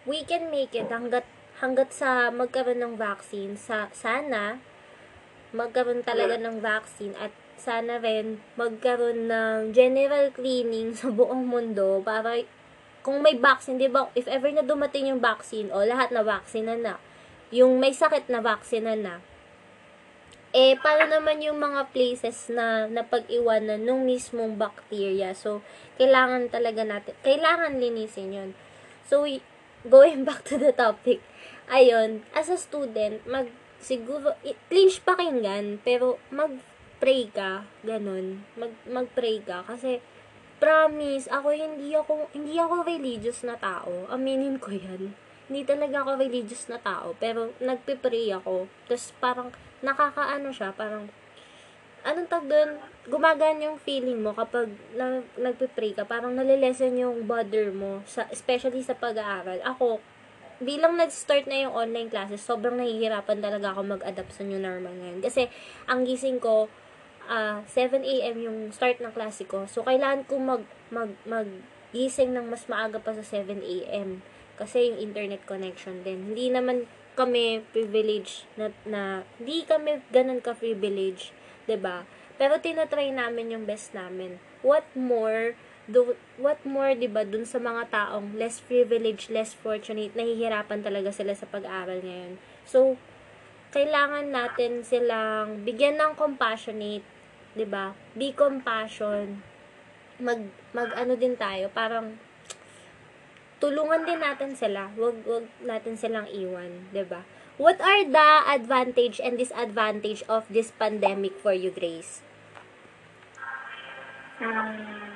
[0.03, 1.25] we can make it hanggat
[1.61, 4.59] hanggat sa magkaroon ng vaccine sa sana
[5.55, 12.43] magkaroon talaga ng vaccine at sana rin magkaroon ng general cleaning sa buong mundo para
[13.05, 16.65] kung may vaccine, di ba, if ever na dumating yung vaccine, o lahat na vaccine
[16.65, 16.93] na na,
[17.53, 19.15] yung may sakit na vaccine na na,
[20.55, 25.37] eh, paano naman yung mga places na napag-iwanan nung mismong bacteria?
[25.37, 25.61] So,
[26.01, 28.49] kailangan talaga natin, kailangan linisin yun.
[29.05, 29.29] So,
[29.85, 31.21] going back to the topic,
[31.69, 33.53] ayun, as a student, mag,
[33.85, 34.33] siguro,
[34.65, 38.41] clinch pakinggan, pero mag-pray ka, ganun.
[38.57, 40.01] Mag, mag-pray ka, kasi,
[40.57, 44.09] promise, ako hindi ako, hindi ako religious na tao.
[44.09, 45.13] Aminin ko yan.
[45.45, 48.65] Hindi talaga ako religious na tao, pero nagpe-pray ako.
[48.89, 49.53] Tapos parang,
[49.85, 51.05] nakakaano siya, parang,
[52.01, 57.69] anong tag doon, gumagaan yung feeling mo kapag na, nagpe-pray ka, parang nalilesen yung bother
[57.69, 59.61] mo, sa, especially sa pag-aaral.
[59.61, 60.01] Ako,
[60.61, 65.19] bilang nag-start na yung online classes, sobrang nahihirapan talaga ako mag-adapt sa new normal ngayon.
[65.23, 65.51] Kasi,
[65.89, 66.71] ang gising ko,
[67.25, 68.35] ah 7 a.m.
[68.37, 69.65] yung start ng klase ko.
[69.65, 71.49] So, kailangan ko mag, mag, mag
[71.95, 74.21] gising ng mas maaga pa sa 7 a.m.
[74.55, 76.31] Kasi yung internet connection din.
[76.31, 81.31] Hindi naman kami privilege na, na hindi kami ganun ka-privilege,
[81.65, 82.03] 'di ba
[82.35, 84.43] Pero tinatry namin yung best namin.
[84.59, 90.13] What more, do, what more, 'di ba dun sa mga taong less privileged, less fortunate,
[90.17, 92.41] nahihirapan talaga sila sa pag-aaral ngayon.
[92.65, 92.97] So,
[93.69, 97.05] kailangan natin silang bigyan ng compassionate,
[97.53, 97.93] 'di ba?
[98.17, 99.45] Be compassion.
[100.17, 102.17] Mag mag ano din tayo, parang
[103.61, 104.89] tulungan din natin sila.
[104.97, 107.21] Wag wag natin silang iwan, 'di ba?
[107.55, 112.19] What are the advantage and disadvantage of this pandemic for you, Grace?
[114.35, 115.14] Hmm.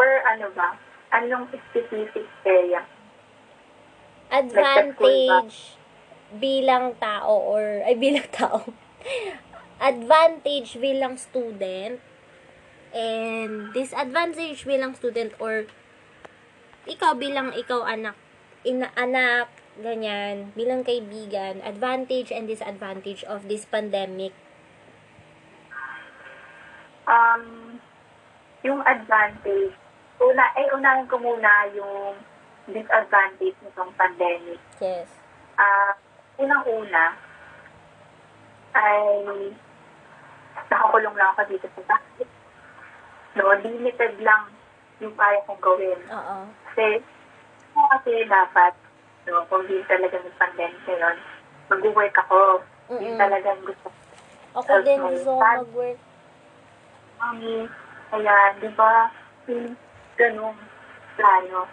[0.00, 0.80] For ano ba?
[1.12, 2.80] Anong specific area?
[4.32, 5.76] Advantage
[6.40, 8.64] bilang tao or ay bilang tao.
[9.76, 12.00] advantage bilang student
[12.96, 15.68] and disadvantage bilang student or
[16.88, 18.16] ikaw bilang ikaw anak
[18.64, 24.32] ina anak ganyan bilang kaibigan advantage and disadvantage of this pandemic
[27.08, 27.80] Um,
[28.62, 29.74] yung advantage,
[30.20, 32.16] una, ay unahin ko muna yung
[32.68, 34.60] disadvantage nitong pandemic.
[34.78, 35.08] yes
[35.56, 35.92] Ah,
[36.40, 37.16] unang-una,
[38.72, 39.04] ay
[40.70, 42.24] nakakulong lang ako dito sa bahay.
[43.36, 44.48] No, limited lang
[45.00, 46.00] yung kaya kong gawin.
[46.08, 46.36] oo
[46.70, 47.00] Kasi,
[47.72, 48.72] kasi dapat,
[49.28, 51.16] no, kung di talaga may pandemic yun,
[51.68, 52.60] mag-work ako.
[52.90, 53.20] Yung Mm-mm.
[53.20, 53.88] talagang gusto
[54.50, 56.00] ako din gusto mag-work
[57.20, 57.56] kami.
[58.10, 59.12] Kaya, di ba,
[59.46, 59.76] yung
[60.20, 60.56] ganung
[61.16, 61.64] plano.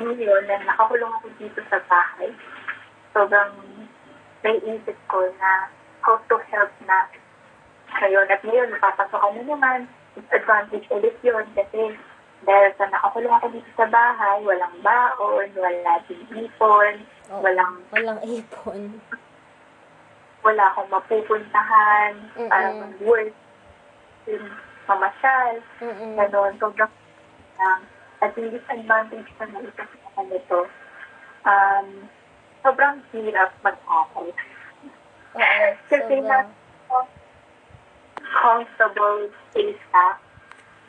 [0.00, 2.32] Yun, na nakakulong ako dito sa bahay.
[3.12, 3.52] Sobrang
[4.40, 5.68] naiisip ko na
[6.00, 7.04] how to help na
[8.00, 8.32] ngayon.
[8.32, 9.80] At ngayon, napapasokan na naman.
[10.32, 11.92] Advantage ulit yun kasi
[12.42, 16.94] dahil sa nakakulong ako dito sa bahay, walang baon, wala din ipon,
[17.32, 17.40] Oo.
[17.44, 18.98] walang walang ipon
[20.42, 22.50] wala akong mapupuntahan Mm-mm.
[22.50, 23.34] para mag-work,
[24.26, 24.46] yung
[24.90, 26.18] mamasyal, Mm-mm.
[26.18, 26.90] Ganon, sobrang
[27.62, 27.80] lang.
[28.22, 29.82] At yung disadvantage na ito
[30.14, 30.60] sa nito,
[31.46, 31.88] um,
[32.62, 34.30] sobrang hirap mag-aral.
[35.34, 35.60] oo
[35.90, 36.50] Kasi sobrang na
[38.22, 40.06] comfortable space ka.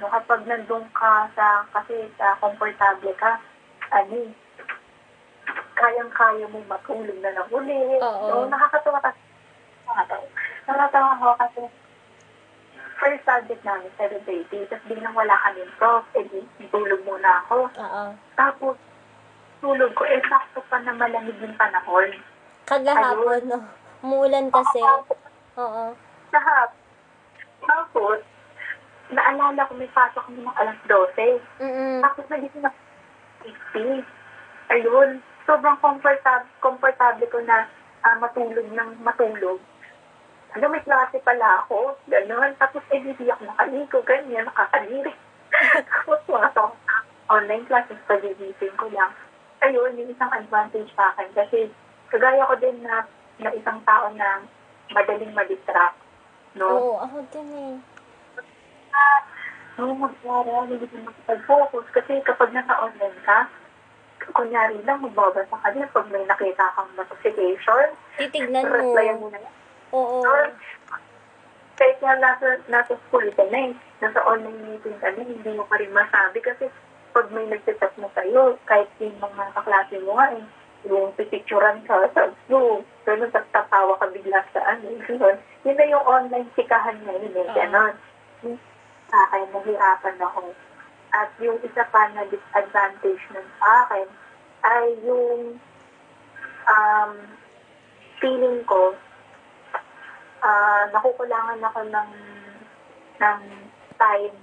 [0.01, 3.37] No, kapag nandun ka sa, kasi sa komportable ka,
[3.93, 4.29] ano eh,
[5.77, 8.01] kayang-kaya mo matulog na ng uli.
[8.01, 8.25] Oo.
[8.29, 9.21] No, nakakatawa kasi.
[9.85, 10.25] Nakakatawa.
[10.65, 11.61] Nakakatawa ako kasi
[13.03, 16.39] first subject namin, celebrating, tapos biglang wala kami prof, eh, di,
[16.71, 17.67] tulog muna ako.
[17.67, 18.03] oo
[18.39, 18.79] Tapos,
[19.59, 22.15] tulog ko, eh, sakto pa na malamig yung panahon.
[22.63, 23.59] kagahapon no
[23.99, 24.79] umuulan kasi
[25.59, 25.83] oo
[26.31, 26.69] Lahat.
[27.59, 28.23] Tapos,
[29.11, 31.43] naalala ko may pasok kami ng alas 12.
[31.59, 32.71] mm Tapos nagising na
[33.43, 34.01] 50.
[34.73, 35.19] Ayun.
[35.43, 37.67] Sobrang comfortable, comfortable ko na
[38.01, 39.59] ah, matulog ng matulog.
[40.53, 41.97] Ano, may klase pala ako.
[42.09, 42.53] Ganon.
[42.61, 43.97] Tapos, eh, hindi ako nakaligo.
[44.05, 45.13] Ganyan, nakakadiri.
[45.89, 46.65] Tapos, mga to,
[47.29, 49.11] online classes, pagigising ko lang.
[49.65, 51.29] Ayun, yung isang advantage sa akin.
[51.33, 51.73] Kasi,
[52.13, 53.07] kagaya ko din na,
[53.41, 54.45] na isang tao na
[54.93, 55.97] madaling madistract.
[56.53, 56.69] No?
[56.69, 57.75] oo ako din eh
[59.81, 61.85] Oo, mag-aaral, hindi ka makapag-focus.
[61.97, 63.49] Kasi kapag nasa online ka,
[64.37, 68.73] kunyari lang, magbabasa ka din pag may nakita kang notification, Titignan mo.
[68.77, 69.53] replyan mo na yan.
[69.93, 70.25] Oo.
[70.25, 70.49] Or,
[71.77, 75.65] kahit nga nasa, nasa school ka na eh, nasa online meeting ka na, hindi mo
[75.69, 76.69] pa rin masabi kasi
[77.13, 80.45] pag may nagsitat mo sa'yo, kahit yung mga kaklase mo nga eh,
[80.89, 85.37] yung pipicturan ka sa Zoom, ganun, tatawa ka bigla sa ano, ganun.
[85.63, 87.93] Yun na yung online sikahan ngayon eh, ganun.
[89.13, 90.51] Sa akin, nahirapan ako.
[91.13, 94.07] At yung isa pa na disadvantage nun sa akin
[94.65, 95.61] ay yung
[96.65, 97.11] um,
[98.17, 98.97] feeling ko
[100.43, 102.11] ah nakukulangan ako ng
[103.23, 103.39] ng
[103.95, 104.35] time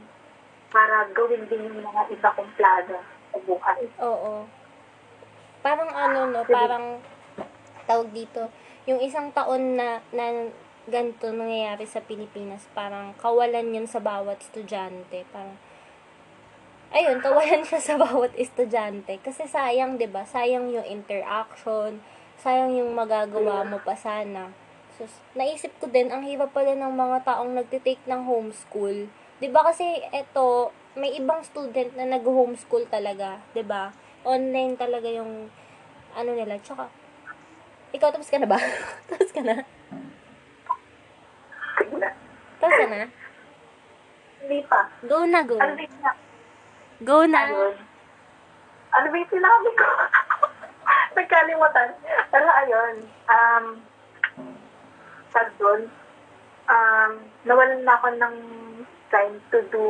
[0.72, 2.96] para gawin din yung mga iba kong plano
[3.30, 3.80] sa buhay.
[4.00, 4.46] Oo.
[5.60, 7.02] Parang ano, no, parang
[7.84, 8.48] tawag dito,
[8.88, 10.48] yung isang taon na, na
[10.88, 15.26] ganito nangyayari sa Pilipinas, parang kawalan yun sa bawat estudyante.
[15.34, 15.58] Parang,
[16.94, 19.18] ayun, kawalan siya sa bawat estudyante.
[19.20, 22.00] Kasi sayang, ba Sayang yung interaction,
[22.40, 24.54] sayang yung magagawa mo pa sana.
[25.00, 29.08] So, naisip ko din, ang hirap pala ng mga taong nagtitake ng homeschool.
[29.40, 35.48] 'Di ba kasi eto, may ibang student na nag-homeschool talaga, 'di ba Online talaga yung
[36.12, 36.60] ano nila.
[36.60, 36.92] Tsaka,
[37.96, 38.60] ikaw tapos ka na ba?
[39.08, 39.64] tapos ka na?
[41.96, 42.08] Na.
[42.60, 43.08] Tapos ka na?
[44.44, 44.80] Hindi pa.
[45.08, 45.56] Go na, go.
[45.56, 46.20] Ano sina-
[47.00, 47.48] Go na.
[47.48, 47.76] ayun.
[48.92, 49.88] Ano ba yung sinabi ko?
[51.16, 51.88] Nagkalimutan.
[52.28, 52.94] Pero ayun,
[53.24, 53.64] um,
[55.30, 55.86] sa doon,
[56.66, 57.12] um,
[57.44, 58.36] nawalan na ako ng
[59.10, 59.86] time to do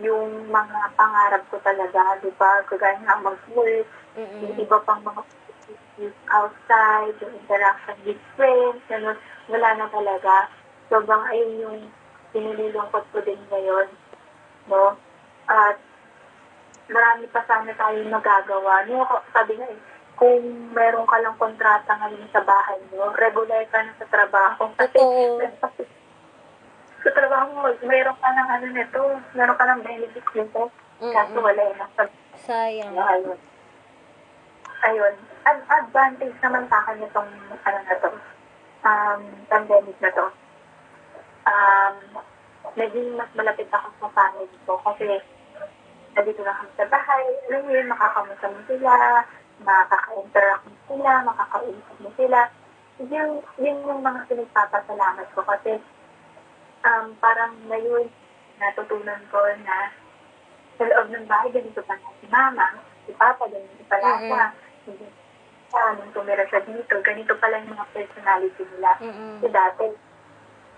[0.00, 2.64] yung mga pangarap ko talaga, di ba?
[2.64, 4.62] Kagaya nga mag-work, yung Mm-mm.
[4.64, 5.22] iba pang mga
[6.32, 9.18] outside, yung interaction with friends, ganun,
[9.52, 10.48] wala na talaga.
[10.88, 11.78] Sobrang ayun yung
[12.32, 13.88] pinililungkot ko din ngayon.
[14.70, 14.96] No?
[15.44, 15.76] At
[16.88, 18.88] marami pa sana tayong nagagawa.
[18.88, 19.80] No, ako- sabi nga eh,
[20.20, 20.44] kung
[20.76, 24.68] meron ka lang kontrata ngayon sa bahay mo, regular ka na sa trabaho.
[24.76, 25.00] Kasi
[27.00, 29.00] sa trabaho mo, meron ka ng ano nito,
[29.32, 30.68] meron ka ng benefits nito.
[31.00, 31.48] Kaso Mm-mm.
[31.48, 32.04] wala nasa
[32.36, 32.92] Sayang.
[32.92, 33.40] Ayun.
[34.84, 35.14] Ayun.
[35.48, 37.32] Ad- advantage naman sa akin itong
[37.64, 38.10] ano na to,
[38.84, 40.26] um, pandemic na to.
[41.48, 41.96] Um,
[42.76, 45.24] naging mas malapit ako sa family ko kasi
[46.12, 47.24] nandito na kami sa bahay.
[47.48, 48.92] Alam mo yun, makakamusta mo sila,
[49.64, 52.40] makaka-interact mo sila, makakausap mo sila.
[53.00, 55.80] Yun, yun yung mga pinagpapasalamat ko kasi
[56.84, 58.12] um, parang ngayon
[58.60, 59.88] natutunan ko na
[60.76, 62.66] sa loob ng bahay, ganito pa na si mama,
[63.04, 64.44] si papa, ganito pala siya.
[64.88, 65.06] Hindi
[65.68, 68.92] siya, nung tumira siya dito, ganito pala yung mga personality nila.
[69.00, 69.40] Mm-mm.
[69.40, 69.86] Kasi dati,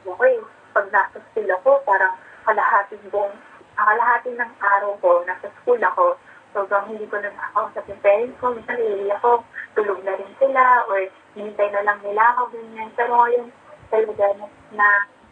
[0.07, 0.35] okay,
[0.75, 3.35] pag nasa school ako, parang kalahating buong,
[3.79, 6.19] kalahating ng araw ko, nasa school ako,
[6.53, 9.45] sobrang hindi ko na nakakausap yung parents ko, minsan iiyak ako,
[9.77, 11.01] tulog na rin sila, or
[11.37, 12.91] hinintay na lang nila ako, ganyan.
[12.97, 13.49] Pero ngayon,
[13.89, 14.47] talaga, na,
[14.77, 14.89] na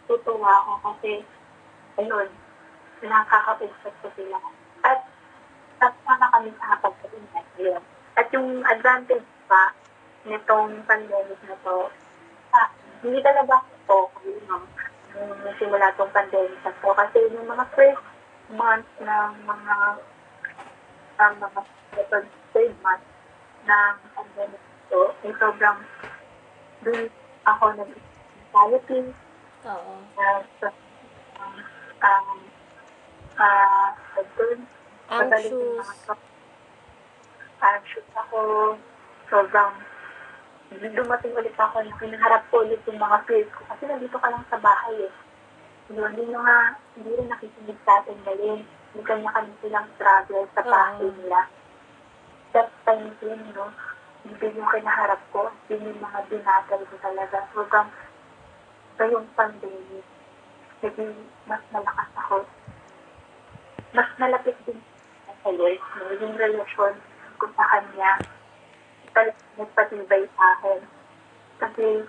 [0.09, 1.21] tutuwa ako kasi,
[2.01, 2.27] ayun,
[3.05, 4.37] nakaka-picture ko sila.
[4.85, 4.99] At,
[5.81, 7.81] sama kami sa hapag-internet yun.
[8.17, 9.73] At yung advantage pa,
[10.25, 11.89] nitong pandemic na to,
[12.53, 12.69] ah,
[13.01, 14.13] hindi talaga ako
[14.45, 14.61] no?
[15.17, 16.89] nung simula tong pandemic na to.
[16.93, 18.05] Kasi yung mga first
[18.53, 19.75] month ng mga
[21.21, 21.61] ang mga
[21.93, 23.05] second, third month
[23.69, 25.79] ng pandemic na to, eh, sobrang
[26.81, 27.01] dun
[27.45, 29.01] ako nag-anxiety,
[29.69, 29.93] Oo.
[30.17, 30.27] na
[31.37, 31.55] um,
[32.01, 32.39] um,
[33.37, 33.93] ah,
[35.11, 36.23] Pabalik yung mga Anxious.
[37.59, 38.39] anxious ako.
[39.27, 39.75] Sobrang
[40.71, 43.61] dumating ulit ako na kinaharap ko ulit yung mga fears ko.
[43.67, 45.13] Kasi nandito ka lang sa bahay eh.
[45.91, 46.59] Hindi na nga,
[46.95, 48.63] hindi rin nakikinig sa atin ngayon.
[48.91, 50.71] Hindi kanya-kanya silang struggle sa Oo.
[50.71, 51.41] bahay nila.
[52.51, 53.71] That time din, no?
[54.27, 55.47] Hindi yung kinaharap ko.
[55.71, 57.37] Hindi yung mga binatal ko talaga.
[57.55, 57.89] Sobrang
[59.01, 60.05] ngayong pandemic,
[60.85, 61.15] naging
[61.49, 62.45] mas malakas ako.
[63.97, 64.77] Mas malapit din
[65.41, 66.13] sa Lord, no?
[66.21, 66.93] yung relasyon
[67.41, 68.21] ko sa Kanya,
[69.09, 70.79] talagang nagpatibay sa akin.
[71.57, 72.05] Kasi,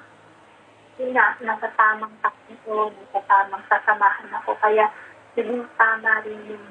[1.01, 4.53] yun nga, nasa tamang takbo, nasa tamang sasamahan ako.
[4.61, 4.93] Kaya,
[5.37, 6.67] naging tama rin yung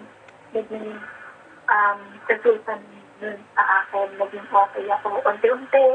[0.52, 0.88] naging
[1.70, 2.78] um, resulta
[3.22, 4.08] nun sa akin.
[4.18, 5.22] Naging okay ako.
[5.26, 5.86] Unti-unti,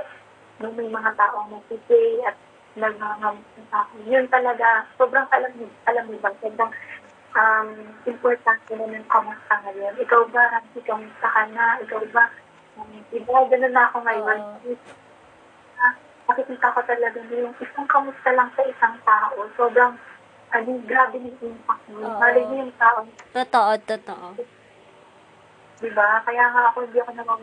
[0.62, 2.36] nung may mga taong nagsisay at
[2.76, 4.00] nagmamamusin sa akin.
[4.04, 6.72] Yun talaga, sobrang alam mo, alam mo ba, sobrang
[7.36, 7.68] um,
[8.04, 9.94] importante na ng kamusta ngayon.
[10.00, 11.80] Ikaw ba, Ramsey, kamusta ka na?
[11.84, 12.24] Ikaw ba,
[12.80, 14.40] um, iba, ganun na ako ngayon.
[15.80, 15.94] Ah,
[16.28, 19.36] nakikita ko talaga yung isang kamusta lang sa isang tao.
[19.56, 19.96] Sobrang,
[20.56, 22.00] ano, grabe yung impact mo.
[22.00, 22.18] Oo.
[22.20, 23.04] Mali mo yung tao
[23.36, 24.26] Totoo, totoo.
[25.76, 26.24] Di ba?
[26.24, 27.40] Kaya nga ako hindi ako naman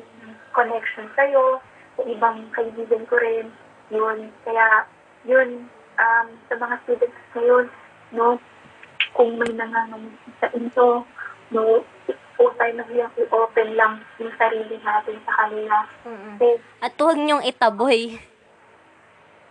[0.53, 1.61] connection sa'yo,
[1.93, 3.53] sa ibang kaibigan ko rin.
[3.93, 4.33] Yun.
[4.41, 4.89] Kaya,
[5.29, 5.69] yun,
[6.01, 7.65] um, sa mga students ngayon,
[8.17, 8.41] no,
[9.13, 11.05] kung may nangangamin sa into,
[11.53, 11.85] no,
[12.63, 15.77] time na siya, open lang yung sarili natin sa kanila.
[16.07, 16.35] Mm-mm.
[16.37, 16.47] Kasi,
[16.79, 18.17] At huwag niyong itaboy.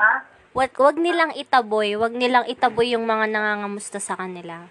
[0.00, 0.24] ha?
[0.52, 1.96] Wag, wag nilang itaboy.
[1.96, 4.68] Wag nilang itaboy yung mga nangangamusta sa kanila.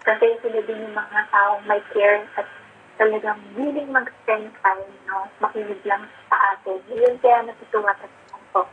[0.00, 2.48] Kasi sila din yung mga taong may care at
[2.96, 5.28] talagang willing mag-spend time, no?
[5.44, 6.80] Makinig lang sa atin.
[6.88, 8.08] Yun kaya natutuwa sa
[8.56, 8.64] ko.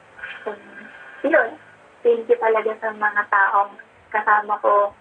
[0.47, 0.55] So,
[1.27, 1.59] yun.
[1.99, 3.75] Thank you talaga sa mga taong
[4.07, 4.95] kasama ko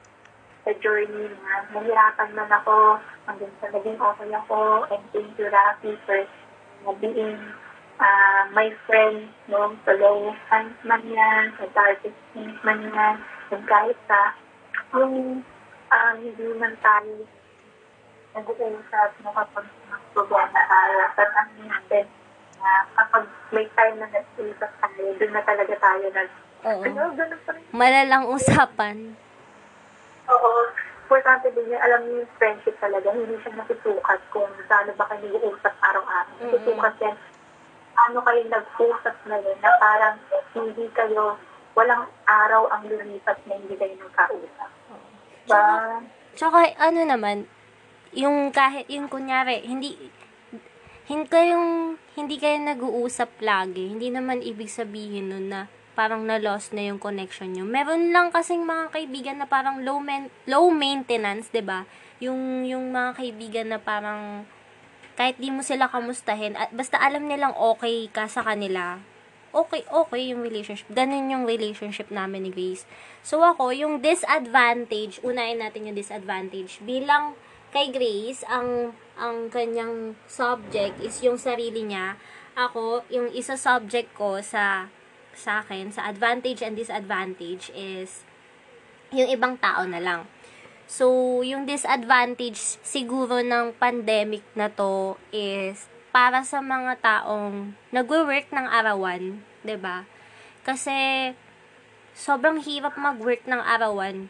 [0.66, 5.98] sa journey na nahirapan man ako hanggang sa naging okay ako and thank you Rafi
[6.06, 7.38] for being
[8.00, 13.16] uh, my friend no sa low times man yan sa darkest things man yan
[13.52, 14.32] and kahit sa
[14.96, 15.44] yung
[15.92, 17.26] um, hindi man tayo
[18.32, 22.06] nag-uusap no kapag may problema tayo tatangin natin
[22.62, 26.30] na kapag may time na nag-uusap tayo doon na talaga tayo nag
[26.62, 26.78] Oo.
[26.86, 29.18] ano, ganun pa rin Malalang usapan.
[30.30, 30.52] Oo.
[31.02, 31.82] Importante din yun.
[31.82, 33.10] Alam niyo yung friendship talaga.
[33.10, 36.34] Hindi siya natutukat kung paano ba kayo nag-uusap araw-araw.
[36.38, 36.54] Mm-mm.
[36.54, 37.16] Natutukat yan.
[37.92, 40.16] Paano kayo nag-usap ngayon na parang
[40.56, 41.36] hindi kayo,
[41.76, 44.70] walang araw ang lumipat na hindi kayo nagkausap.
[45.46, 45.62] Diba?
[46.32, 47.44] Tsaka, ano naman,
[48.12, 49.96] yung kahit, yung kunyari, hindi,
[51.08, 53.92] hindi kayong, hindi kayo nag-uusap lagi.
[53.92, 55.60] Hindi naman ibig sabihin nun na
[55.92, 57.68] parang na-lost na yung connection nyo.
[57.68, 61.84] Meron lang kasing mga kaibigan na parang low, men, low maintenance, 'di ba
[62.22, 64.46] Yung, yung mga kaibigan na parang,
[65.22, 68.98] kahit di mo sila kamustahin, at basta alam nilang okay ka sa kanila,
[69.54, 70.90] okay, okay yung relationship.
[70.90, 72.82] Ganun yung relationship namin ni Grace.
[73.22, 76.82] So ako, yung disadvantage, unahin natin yung disadvantage.
[76.82, 77.38] Bilang
[77.70, 82.18] kay Grace, ang ang kanyang subject is yung sarili niya.
[82.58, 84.90] Ako, yung isa subject ko sa
[85.38, 88.26] sa akin, sa advantage and disadvantage is
[89.14, 90.26] yung ibang tao na lang.
[90.90, 98.66] So, yung disadvantage siguro ng pandemic na to is para sa mga taong nagwo-work ng
[98.68, 100.04] arawan, 'di ba?
[100.62, 101.32] Kasi
[102.12, 104.28] sobrang hirap mag-work ng arawan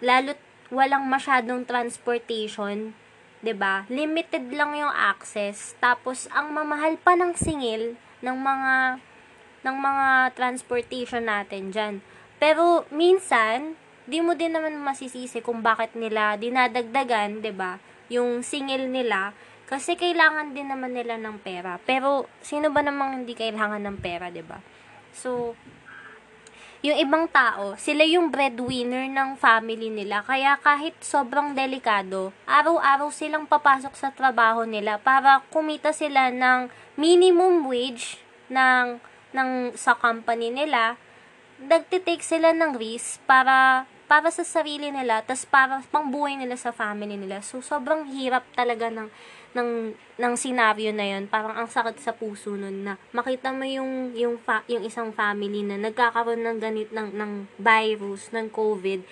[0.00, 0.40] lalo't
[0.70, 2.94] walang masyadong transportation,
[3.42, 3.84] 'di ba?
[3.90, 5.74] Limited lang yung access.
[5.82, 9.02] Tapos ang mamahal pa ng singil ng mga
[9.66, 11.94] ng mga transportation natin diyan.
[12.38, 13.74] Pero minsan,
[14.08, 17.76] di mo din naman masisisi kung bakit nila dinadagdagan, 'di ba?
[18.08, 19.36] Yung singil nila
[19.68, 21.76] kasi kailangan din naman nila ng pera.
[21.84, 24.64] Pero sino ba namang hindi kailangan ng pera, 'di ba?
[25.12, 25.52] So,
[26.78, 30.22] yung ibang tao, sila yung breadwinner ng family nila.
[30.22, 37.66] Kaya kahit sobrang delikado, araw-araw silang papasok sa trabaho nila para kumita sila ng minimum
[37.66, 39.02] wage ng,
[39.34, 40.94] ng sa company nila.
[41.58, 47.20] Nagtitake sila ng risk para para sa sarili nila, tas para pangbuhay nila sa family
[47.20, 47.44] nila.
[47.44, 49.12] So, sobrang hirap talaga ng
[49.52, 49.70] ng
[50.20, 54.36] ng scenario na yon parang ang sakit sa puso nun na makita mo yung yung
[54.40, 59.04] fa, yung isang family na nagkakaroon ng ganit ng ng virus ng COVID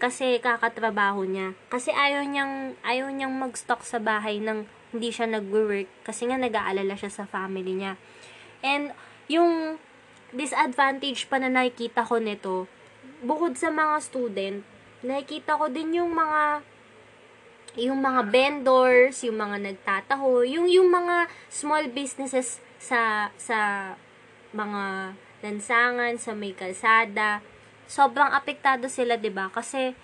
[0.00, 1.56] kasi kakatrabaho niya.
[1.68, 6.96] Kasi ayaw niyang ayaw niyang mag-stock sa bahay nang hindi siya nagwo-work kasi nga nag-aalala
[6.96, 8.00] siya sa family niya.
[8.64, 8.96] And
[9.28, 9.76] yung
[10.32, 12.68] disadvantage pa na nakikita ko nito
[13.22, 14.58] bukod sa mga student
[15.02, 16.62] nakikita ko din yung mga
[17.78, 23.92] yung mga vendors, yung mga nagtataho, yung yung mga small businesses sa sa
[24.50, 25.14] mga
[25.44, 27.38] lansangan, sa may kalsada,
[27.86, 29.46] sobrang apektado sila, 'di ba?
[29.54, 29.94] Kasi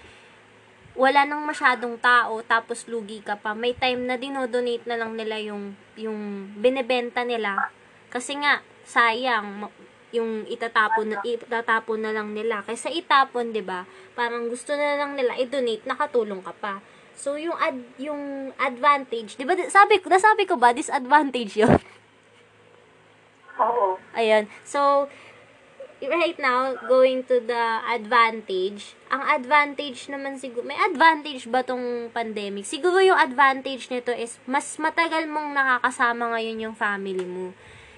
[0.94, 3.50] wala nang masyadong tao tapos lugi ka pa.
[3.50, 7.74] May time na dinodonate na lang nila yung yung binebenta nila.
[8.14, 9.66] Kasi nga sayang
[10.14, 12.62] yung itatapon na itatapon na lang nila.
[12.62, 13.82] Kaysa itapon, 'di ba?
[14.14, 16.74] Parang gusto na lang nila i-donate, nakatulong ka pa.
[17.14, 21.78] So, yung ad, yung advantage, di ba, sabi ko, nasabi ko ba, disadvantage yun?
[23.62, 23.94] Oo.
[24.18, 24.50] Ayan.
[24.66, 25.06] So,
[26.02, 32.66] right now, going to the advantage, ang advantage naman siguro, may advantage ba tong pandemic?
[32.66, 37.54] Siguro yung advantage nito is, mas matagal mong nakakasama ngayon yung family mo.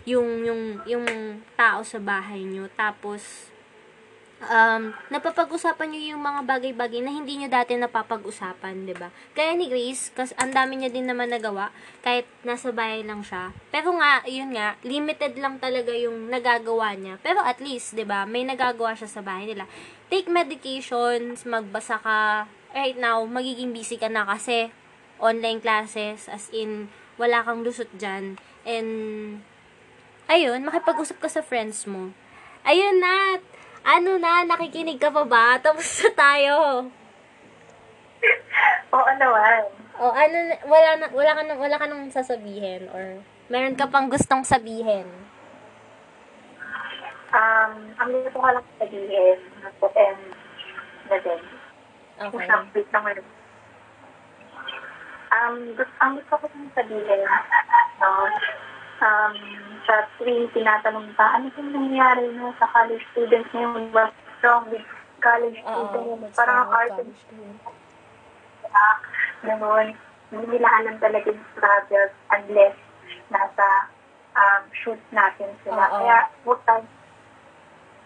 [0.06, 1.06] Yung, yung, yung
[1.58, 2.70] tao sa bahay nyo.
[2.78, 3.50] Tapos,
[4.42, 9.08] um, napapag-usapan nyo yung mga bagay-bagay na hindi nyo dati napapag-usapan, 'di ba?
[9.32, 11.72] Kaya ni Grace, kas ang dami niya din naman nagawa
[12.04, 13.52] kahit nasa bahay lang siya.
[13.72, 17.16] Pero nga, yun nga, limited lang talaga yung nagagawa niya.
[17.24, 19.64] Pero at least, 'di ba, may nagagawa siya sa bahay nila.
[20.12, 22.46] Take medications, magbasa ka.
[22.76, 24.68] Right now, magiging busy ka na kasi
[25.16, 28.36] online classes, as in, wala kang lusot dyan.
[28.68, 29.40] And,
[30.26, 32.10] ayun, makipag-usap ka sa friends mo.
[32.66, 33.38] Ayun na,
[33.86, 35.56] ano na, nakikinig ka pa ba?
[35.64, 36.54] Tapos na tayo.
[38.90, 39.62] Oo naman.
[39.96, 40.36] O, ano,
[40.68, 45.06] wala, na, wala, ka na, wala ka nang sasabihin or meron ka pang gustong sabihin.
[47.36, 50.20] Um, ang gusto ko lang sabihin, and
[51.10, 51.40] na din.
[52.16, 52.48] Okay.
[52.72, 53.20] Bit naman.
[55.36, 57.22] Um, gusto, ang gusto ko lang sabihin,
[58.00, 58.10] no,
[59.04, 59.36] um,
[59.86, 63.94] sa tuwing tinatanong pa, ano yung nangyayari no, sa college students ngayon?
[63.94, 64.84] What's wrong with
[65.22, 66.34] college Oo, students?
[66.34, 67.64] Parang wrong with art and college students?
[69.46, 69.88] Ganon.
[70.26, 72.76] Hindi nila alam talaga yung struggles unless
[73.30, 73.66] nasa
[74.34, 75.86] um, shoot natin sila.
[75.86, 76.02] Oo.
[76.02, 76.82] Kaya, huwag tayo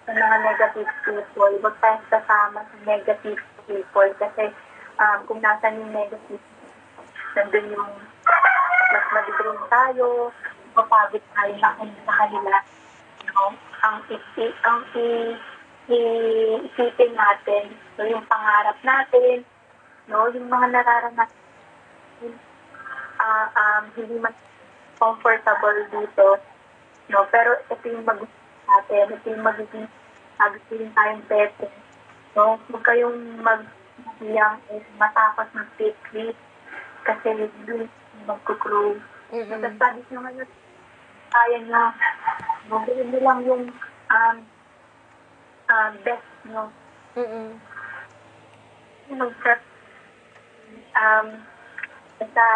[0.04, 4.52] sa mga negative people, huwag tayo sasama sa negative people kasi
[5.00, 6.44] um, kung nasan yung negative,
[7.38, 7.90] nandun yung
[8.90, 10.06] mas madidirin tayo,
[10.76, 12.58] mapagod tayo na kung sa kanila.
[13.30, 13.54] No?
[13.80, 15.06] Ang isi, ang i,
[15.90, 19.44] i- isipin natin, so yung pangarap natin,
[20.10, 21.38] no, yung mga nararanasan
[23.20, 24.32] ah um, hindi man
[24.96, 26.40] comfortable dito,
[27.12, 28.20] no, pero ito yung mag
[28.64, 29.88] natin, ito yung magiging
[30.40, 31.72] magiging tayong better,
[32.36, 33.64] no, huwag kayong mag
[34.20, 36.36] yang is matapos ng take leave
[37.04, 37.88] kasi dun
[38.28, 38.96] magkugrow.
[39.32, 39.48] Mm-mm.
[39.48, 40.48] Sa studies nyo ngayon,
[41.30, 41.82] kaya nyo,
[42.68, 43.64] magawin nyo lang yung
[44.10, 44.36] um,
[45.70, 46.64] um, best nyo
[47.14, 47.58] Mm-mm.
[49.10, 49.60] mag-prep
[50.94, 51.26] um,
[52.20, 52.46] basta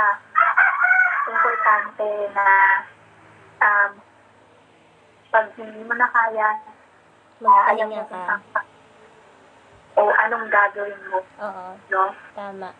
[1.25, 2.49] importante na
[3.59, 3.91] um,
[5.35, 6.49] pag hindi mo na kaya,
[7.43, 8.39] uh, Magpahinga ka.
[8.55, 8.61] ka
[9.95, 11.67] o anong gagawin mo, Oo.
[11.91, 12.05] no?
[12.35, 12.71] Tama.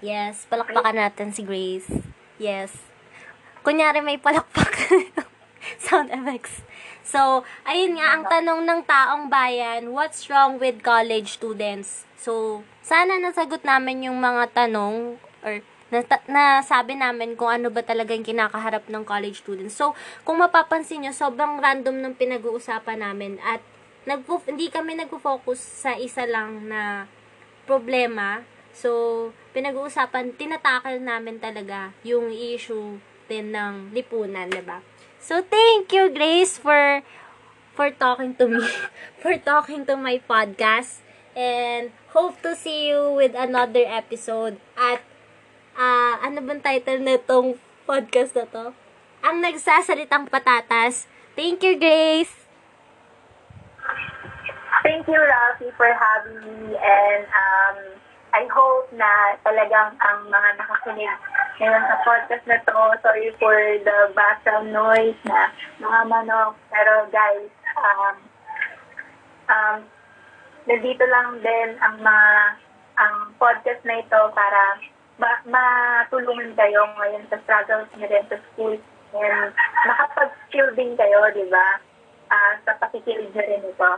[0.00, 1.88] Yes, palakpakan natin si Grace.
[2.40, 2.72] Yes.
[3.66, 4.78] Kunyari may palakpak
[5.82, 6.62] sound effects.
[7.02, 12.06] So, ayun nga ang tanong ng taong bayan, what's wrong with college students?
[12.14, 15.98] So, sana nasagot namin yung mga tanong or na,
[16.30, 19.74] nasabi namin kung ano ba talaga yung kinakaharap ng college students.
[19.74, 23.58] So, kung mapapansin nyo, sobrang random ng pinag-uusapan namin at
[24.06, 27.10] nagpo, hindi kami nagpo-focus sa isa lang na
[27.66, 28.46] problema.
[28.70, 34.82] So, pinag-uusapan, tinatakal namin talaga yung issue din ng lipunan, ba?
[35.20, 37.02] So, thank you, Grace, for
[37.76, 38.64] for talking to me,
[39.22, 41.04] for talking to my podcast.
[41.36, 44.56] And hope to see you with another episode.
[44.72, 45.04] At,
[45.76, 48.72] ah ano bang title na tong podcast na to?
[49.20, 51.04] Ang nagsasalitang patatas.
[51.36, 52.32] Thank you, Grace!
[54.82, 57.95] Thank you, Rafi, for having me and um,
[58.36, 61.16] I hope na talagang ang mga nakakinig
[61.56, 65.48] ngayon sa podcast na to, sorry for the background noise na
[65.80, 66.52] mga manok.
[66.68, 67.48] Pero guys,
[67.80, 68.16] um,
[69.48, 69.78] um,
[70.68, 72.60] nandito lang din ang mga
[73.00, 74.60] ang podcast na ito para
[75.16, 78.76] ma- matulungan kayo ngayon sa struggles nyo rin sa school
[79.16, 79.52] and
[79.88, 81.80] makapag-chill din kayo, di ba?
[82.28, 83.92] Ah, sa pakikinig nyo rin ito.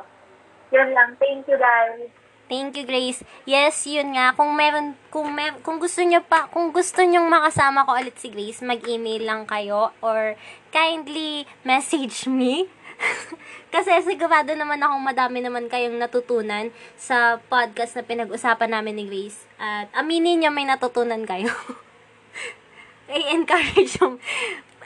[0.71, 1.19] Yun lang.
[1.19, 2.07] Thank you, guys.
[2.49, 3.21] Thank you, Grace.
[3.45, 4.33] Yes, yun nga.
[4.33, 8.33] Kung meron, kung mer kung gusto nyo pa, kung gusto nyo makasama ko ulit si
[8.33, 10.33] Grace, mag-email lang kayo or
[10.73, 12.65] kindly message me.
[13.73, 19.45] Kasi sigurado naman akong madami naman kayong natutunan sa podcast na pinag-usapan namin ni Grace.
[19.61, 21.53] At aminin nyo may natutunan kayo.
[23.13, 24.17] I-encourage yung,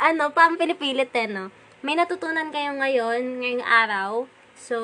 [0.03, 1.55] ano, pang pinipilit eh, no?
[1.87, 4.11] May natutunan kayo ngayon, ngayong araw.
[4.59, 4.79] So,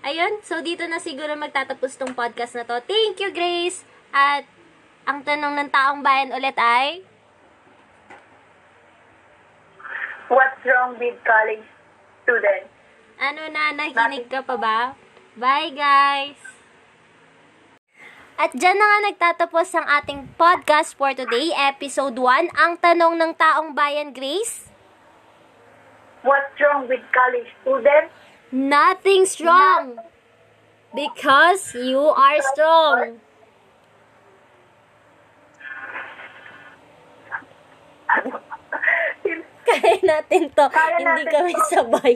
[0.00, 2.80] Ayun, so dito na siguro magtatapos tong podcast na to.
[2.88, 3.84] Thank you, Grace!
[4.16, 4.48] At
[5.04, 7.04] ang tanong ng taong bayan ulit ay,
[10.30, 11.66] What's wrong with college
[12.22, 12.70] students?
[13.20, 14.78] ano na, nakikinig ka pa ba?
[15.36, 16.40] Bye, guys!
[18.40, 23.36] At dyan na nga nagtatapos ang ating podcast for today, episode 1, ang tanong ng
[23.36, 24.72] taong bayan, Grace.
[26.24, 28.16] What's wrong with college students?
[28.52, 29.98] Nothing's wrong.
[30.94, 33.20] Because you are strong.
[39.66, 40.64] Kaya natin to.
[40.66, 41.62] Kaya Hindi natin kami to.
[41.70, 42.14] sabay.